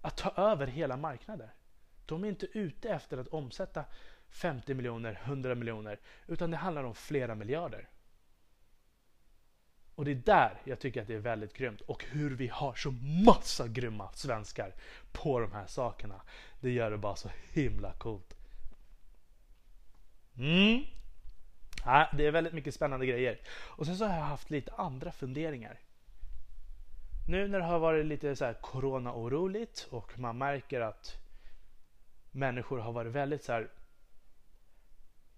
Att 0.00 0.16
ta 0.16 0.30
över 0.30 0.66
hela 0.66 0.96
marknader. 0.96 1.54
De 2.08 2.24
är 2.24 2.28
inte 2.28 2.46
ute 2.46 2.88
efter 2.88 3.18
att 3.18 3.28
omsätta 3.28 3.84
50 4.30 4.74
miljoner, 4.74 5.20
100 5.24 5.54
miljoner, 5.54 5.98
utan 6.26 6.50
det 6.50 6.56
handlar 6.56 6.84
om 6.84 6.94
flera 6.94 7.34
miljarder. 7.34 7.88
Och 9.94 10.04
det 10.04 10.10
är 10.10 10.14
där 10.14 10.60
jag 10.64 10.78
tycker 10.78 11.02
att 11.02 11.08
det 11.08 11.14
är 11.14 11.18
väldigt 11.18 11.54
grymt 11.54 11.80
och 11.80 12.04
hur 12.04 12.30
vi 12.30 12.48
har 12.48 12.74
så 12.74 12.90
massa 13.26 13.68
grymma 13.68 14.12
svenskar 14.12 14.74
på 15.12 15.40
de 15.40 15.52
här 15.52 15.66
sakerna. 15.66 16.20
Det 16.60 16.70
gör 16.70 16.90
det 16.90 16.98
bara 16.98 17.16
så 17.16 17.30
himla 17.52 17.92
coolt. 17.92 18.34
Mm. 20.36 20.84
Ja, 21.84 22.10
det 22.16 22.26
är 22.26 22.30
väldigt 22.30 22.52
mycket 22.52 22.74
spännande 22.74 23.06
grejer. 23.06 23.40
Och 23.48 23.86
sen 23.86 23.96
så 23.96 24.04
har 24.04 24.14
jag 24.14 24.24
haft 24.24 24.50
lite 24.50 24.72
andra 24.72 25.12
funderingar. 25.12 25.80
Nu 27.28 27.48
när 27.48 27.58
det 27.58 27.64
har 27.64 27.78
varit 27.78 28.06
lite 28.06 28.36
så 28.36 28.44
här 28.44 28.54
corona-oroligt 28.54 29.86
och 29.90 30.18
man 30.18 30.38
märker 30.38 30.80
att 30.80 31.27
människor 32.38 32.78
har 32.78 32.92
varit 32.92 33.12
väldigt 33.12 33.44
så 33.44 33.52
här. 33.52 33.70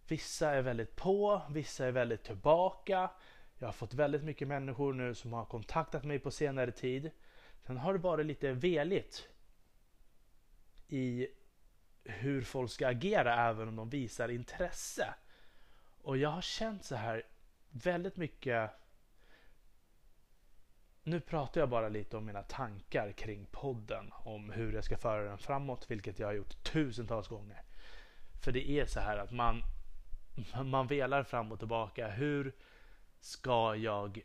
Vissa 0.08 0.50
är 0.50 0.62
väldigt 0.62 0.96
på, 0.96 1.42
vissa 1.50 1.86
är 1.86 1.92
väldigt 1.92 2.24
tillbaka. 2.24 3.10
Jag 3.58 3.68
har 3.68 3.72
fått 3.72 3.94
väldigt 3.94 4.22
mycket 4.22 4.48
människor 4.48 4.92
nu 4.92 5.14
som 5.14 5.32
har 5.32 5.44
kontaktat 5.44 6.04
mig 6.04 6.18
på 6.18 6.30
senare 6.30 6.72
tid. 6.72 7.10
Sen 7.66 7.76
har 7.76 7.92
det 7.92 7.98
varit 7.98 8.26
lite 8.26 8.52
veligt 8.52 9.28
i 10.88 11.28
hur 12.04 12.42
folk 12.42 12.70
ska 12.70 12.88
agera 12.88 13.48
även 13.48 13.68
om 13.68 13.76
de 13.76 13.90
visar 13.90 14.28
intresse. 14.28 15.14
Och 16.02 16.16
jag 16.16 16.30
har 16.30 16.42
känt 16.42 16.84
så 16.84 16.94
här 16.94 17.26
väldigt 17.70 18.16
mycket. 18.16 18.70
Nu 21.10 21.20
pratar 21.20 21.60
jag 21.60 21.68
bara 21.68 21.88
lite 21.88 22.16
om 22.16 22.24
mina 22.24 22.42
tankar 22.42 23.12
kring 23.12 23.46
podden. 23.50 24.10
Om 24.12 24.50
hur 24.50 24.72
jag 24.72 24.84
ska 24.84 24.96
föra 24.96 25.22
den 25.22 25.38
framåt, 25.38 25.90
vilket 25.90 26.18
jag 26.18 26.26
har 26.26 26.34
gjort 26.34 26.62
tusentals 26.62 27.28
gånger. 27.28 27.62
För 28.42 28.52
det 28.52 28.70
är 28.70 28.86
så 28.86 29.00
här 29.00 29.16
att 29.16 29.30
man 29.30 29.62
man 30.64 30.86
velar 30.86 31.22
fram 31.22 31.52
och 31.52 31.58
tillbaka. 31.58 32.08
Hur 32.08 32.54
ska 33.20 33.76
jag 33.76 34.22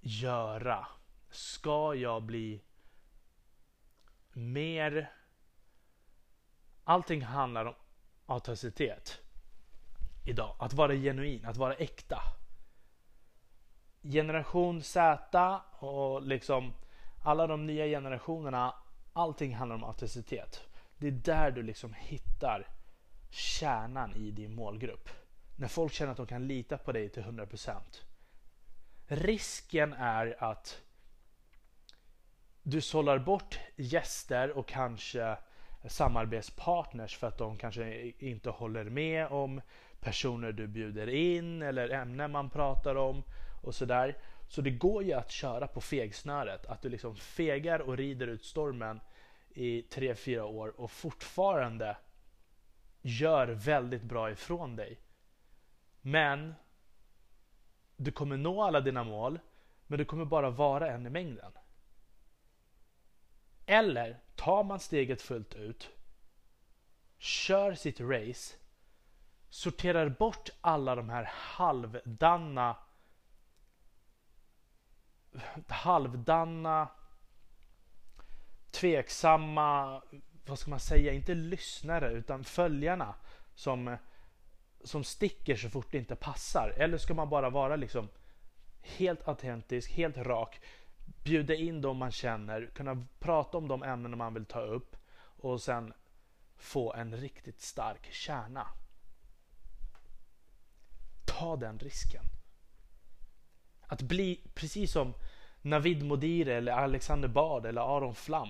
göra? 0.00 0.86
Ska 1.30 1.94
jag 1.94 2.22
bli 2.22 2.62
mer... 4.32 5.12
Allting 6.84 7.22
handlar 7.22 7.64
om 7.64 7.74
autenticitet 8.26 9.20
idag. 10.26 10.56
Att 10.58 10.72
vara 10.72 10.94
genuin, 10.94 11.44
att 11.44 11.56
vara 11.56 11.74
äkta. 11.74 12.22
Generation 14.12 14.82
Z 14.82 15.60
och 15.78 16.22
liksom 16.22 16.72
alla 17.22 17.46
de 17.46 17.66
nya 17.66 17.86
generationerna. 17.86 18.74
Allting 19.12 19.54
handlar 19.54 19.76
om 19.76 19.84
autenticitet. 19.84 20.60
Det 20.98 21.06
är 21.06 21.10
där 21.12 21.50
du 21.50 21.62
liksom 21.62 21.94
hittar 21.98 22.68
kärnan 23.30 24.16
i 24.16 24.30
din 24.30 24.54
målgrupp. 24.54 25.08
När 25.56 25.68
folk 25.68 25.92
känner 25.92 26.12
att 26.12 26.16
de 26.16 26.26
kan 26.26 26.46
lita 26.46 26.78
på 26.78 26.92
dig 26.92 27.08
till 27.08 27.22
100%. 27.22 27.74
Risken 29.06 29.92
är 29.92 30.44
att 30.44 30.80
du 32.62 32.80
sållar 32.80 33.18
bort 33.18 33.58
gäster 33.76 34.58
och 34.58 34.68
kanske 34.68 35.36
samarbetspartners 35.86 37.16
för 37.16 37.26
att 37.26 37.38
de 37.38 37.56
kanske 37.58 38.12
inte 38.18 38.50
håller 38.50 38.84
med 38.84 39.26
om 39.26 39.60
personer 40.00 40.52
du 40.52 40.66
bjuder 40.66 41.08
in 41.08 41.62
eller 41.62 41.88
ämnen 41.88 42.30
man 42.30 42.50
pratar 42.50 42.94
om 42.94 43.22
och 43.64 43.74
sådär. 43.74 44.18
Så 44.48 44.60
det 44.60 44.70
går 44.70 45.02
ju 45.02 45.12
att 45.12 45.30
köra 45.30 45.66
på 45.66 45.80
fegsnöret, 45.80 46.66
att 46.66 46.82
du 46.82 46.88
liksom 46.88 47.16
fegar 47.16 47.78
och 47.78 47.96
rider 47.96 48.26
ut 48.26 48.44
stormen 48.44 49.00
i 49.50 49.82
3-4 49.82 50.40
år 50.40 50.80
och 50.80 50.90
fortfarande 50.90 51.96
gör 53.02 53.46
väldigt 53.46 54.02
bra 54.02 54.30
ifrån 54.30 54.76
dig. 54.76 55.00
Men 56.00 56.54
du 57.96 58.12
kommer 58.12 58.36
nå 58.36 58.62
alla 58.62 58.80
dina 58.80 59.04
mål, 59.04 59.40
men 59.86 59.98
du 59.98 60.04
kommer 60.04 60.24
bara 60.24 60.50
vara 60.50 60.90
en 60.90 61.06
i 61.06 61.10
mängden. 61.10 61.52
Eller 63.66 64.20
tar 64.34 64.64
man 64.64 64.80
steget 64.80 65.22
fullt 65.22 65.54
ut, 65.54 65.90
kör 67.18 67.74
sitt 67.74 68.00
race, 68.00 68.56
sorterar 69.48 70.08
bort 70.08 70.50
alla 70.60 70.94
de 70.94 71.08
här 71.08 71.30
halvdanna 71.32 72.76
halvdanna 75.68 76.88
tveksamma 78.70 80.02
vad 80.46 80.58
ska 80.58 80.70
man 80.70 80.80
säga, 80.80 81.12
inte 81.12 81.34
lyssnare 81.34 82.10
utan 82.12 82.44
följarna 82.44 83.14
som, 83.54 83.96
som 84.84 85.04
sticker 85.04 85.56
så 85.56 85.70
fort 85.70 85.92
det 85.92 85.98
inte 85.98 86.16
passar? 86.16 86.74
Eller 86.76 86.98
ska 86.98 87.14
man 87.14 87.28
bara 87.28 87.50
vara 87.50 87.76
liksom 87.76 88.08
helt 88.82 89.28
autentisk, 89.28 89.90
helt 89.90 90.16
rak, 90.16 90.60
bjuda 91.24 91.54
in 91.54 91.80
dem 91.80 91.96
man 91.96 92.10
känner, 92.10 92.66
kunna 92.74 93.06
prata 93.18 93.58
om 93.58 93.68
de 93.68 93.82
ämnen 93.82 94.18
man 94.18 94.34
vill 94.34 94.44
ta 94.44 94.60
upp 94.60 94.96
och 95.36 95.60
sen 95.60 95.92
få 96.56 96.92
en 96.92 97.16
riktigt 97.16 97.60
stark 97.60 98.12
kärna. 98.12 98.66
Ta 101.26 101.56
den 101.56 101.78
risken. 101.78 102.24
Att 103.94 104.02
bli 104.02 104.40
precis 104.54 104.92
som 104.92 105.14
Navid 105.62 106.04
Modiri 106.04 106.52
eller 106.52 106.72
Alexander 106.72 107.28
Bard 107.28 107.66
eller 107.66 107.96
Aron 107.96 108.14
Flam 108.14 108.48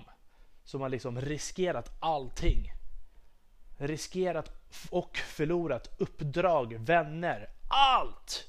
som 0.63 0.81
har 0.81 0.89
liksom 0.89 1.21
riskerat 1.21 1.97
allting. 2.01 2.73
Riskerat 3.77 4.51
och 4.91 5.17
förlorat 5.17 5.95
uppdrag, 5.99 6.75
vänner, 6.75 7.51
allt! 7.71 8.49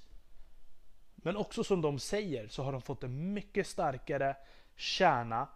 Men 1.16 1.38
också 1.38 1.64
som 1.64 1.82
de 1.82 2.00
säger 2.00 2.48
så 2.48 2.64
har 2.64 2.72
de 2.72 2.82
fått 2.82 3.04
en 3.04 3.34
mycket 3.34 3.68
starkare 3.68 4.38
kärna, 4.76 5.48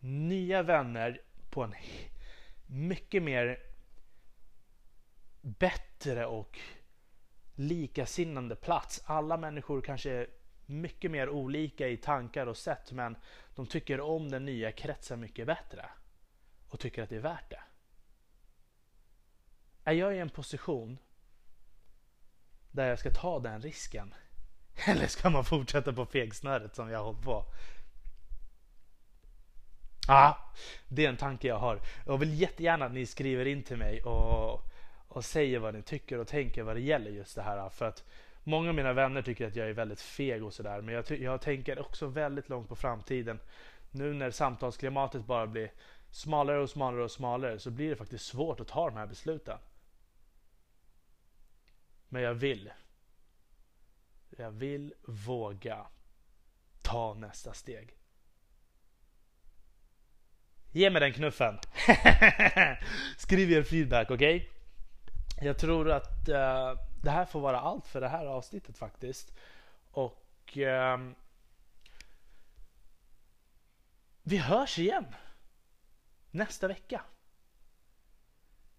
nya 0.00 0.62
vänner 0.62 1.20
på 1.50 1.62
en 1.62 1.74
mycket 2.66 3.22
mer 3.22 3.58
bättre 5.40 6.26
och 6.26 6.58
likasinnande 7.54 8.56
plats. 8.56 9.02
Alla 9.04 9.36
människor 9.36 9.80
kanske 9.80 10.26
mycket 10.68 11.10
mer 11.10 11.28
olika 11.28 11.88
i 11.88 11.96
tankar 11.96 12.46
och 12.46 12.56
sätt 12.56 12.92
men 12.92 13.16
de 13.54 13.66
tycker 13.66 14.00
om 14.00 14.30
den 14.30 14.44
nya 14.44 14.72
kretsen 14.72 15.20
mycket 15.20 15.46
bättre 15.46 15.90
och 16.68 16.80
tycker 16.80 17.02
att 17.02 17.08
det 17.08 17.16
är 17.16 17.20
värt 17.20 17.50
det. 17.50 17.62
Är 19.84 19.92
jag 19.92 20.16
i 20.16 20.18
en 20.18 20.30
position 20.30 20.98
där 22.70 22.88
jag 22.88 22.98
ska 22.98 23.10
ta 23.10 23.38
den 23.38 23.62
risken? 23.62 24.14
Eller 24.86 25.06
ska 25.06 25.30
man 25.30 25.44
fortsätta 25.44 25.92
på 25.92 26.06
fegsnöret 26.06 26.76
som 26.76 26.90
jag 26.90 26.98
har 26.98 27.04
hållit 27.04 27.24
på? 27.24 27.44
Ja, 30.08 30.14
ah, 30.14 30.54
det 30.88 31.04
är 31.04 31.08
en 31.08 31.16
tanke 31.16 31.48
jag 31.48 31.58
har. 31.58 31.80
Jag 32.06 32.18
vill 32.18 32.40
jättegärna 32.40 32.86
att 32.86 32.92
ni 32.92 33.06
skriver 33.06 33.46
in 33.46 33.62
till 33.62 33.76
mig 33.76 34.02
och, 34.02 34.62
och 35.08 35.24
säger 35.24 35.58
vad 35.58 35.74
ni 35.74 35.82
tycker 35.82 36.18
och 36.18 36.28
tänker 36.28 36.62
vad 36.62 36.76
det 36.76 36.80
gäller 36.80 37.10
just 37.10 37.34
det 37.34 37.42
här. 37.42 37.68
För 37.68 37.84
att 37.84 38.04
många 38.48 38.68
av 38.68 38.74
mina 38.74 38.92
vänner 38.92 39.22
tycker 39.22 39.46
att 39.46 39.56
jag 39.56 39.68
är 39.68 39.72
väldigt 39.72 40.00
feg 40.00 40.44
och 40.44 40.54
sådär. 40.54 40.80
Men 40.80 40.94
jag, 40.94 41.10
jag 41.10 41.40
tänker 41.40 41.78
också 41.78 42.06
väldigt 42.06 42.48
långt 42.48 42.68
på 42.68 42.76
framtiden. 42.76 43.40
Nu 43.90 44.14
när 44.14 44.30
samtalsklimatet 44.30 45.26
bara 45.26 45.46
blir 45.46 45.72
smalare 46.10 46.58
och 46.58 46.70
smalare 46.70 47.04
och 47.04 47.10
smalare 47.10 47.58
så 47.58 47.70
blir 47.70 47.90
det 47.90 47.96
faktiskt 47.96 48.26
svårt 48.26 48.60
att 48.60 48.68
ta 48.68 48.90
de 48.90 48.96
här 48.96 49.06
besluten. 49.06 49.58
Men 52.08 52.22
jag 52.22 52.34
vill. 52.34 52.70
Jag 54.36 54.50
vill 54.50 54.94
våga 55.06 55.86
ta 56.82 57.14
nästa 57.14 57.52
steg. 57.52 57.96
Ge 60.72 60.90
mig 60.90 61.00
den 61.00 61.12
knuffen. 61.12 61.58
Skriv 63.16 63.52
er 63.52 63.62
feedback, 63.62 64.10
okej? 64.10 64.36
Okay? 64.36 64.48
Jag 65.46 65.58
tror 65.58 65.90
att 65.90 66.28
uh, 66.28 66.87
det 67.02 67.10
här 67.10 67.24
får 67.24 67.40
vara 67.40 67.60
allt 67.60 67.86
för 67.86 68.00
det 68.00 68.08
här 68.08 68.26
avsnittet 68.26 68.78
faktiskt. 68.78 69.32
Och 69.90 70.58
eh, 70.58 70.98
vi 74.22 74.36
hörs 74.36 74.78
igen 74.78 75.06
nästa 76.30 76.68
vecka. 76.68 77.04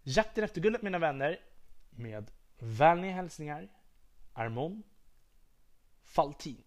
Jakten 0.03 0.43
efter 0.43 0.62
guldet 0.62 0.82
mina 0.82 0.99
vänner 0.99 1.39
med 1.89 2.32
vänliga 2.58 3.12
hälsningar 3.13 3.67
Armon 4.34 4.84
Faltin. 6.03 6.63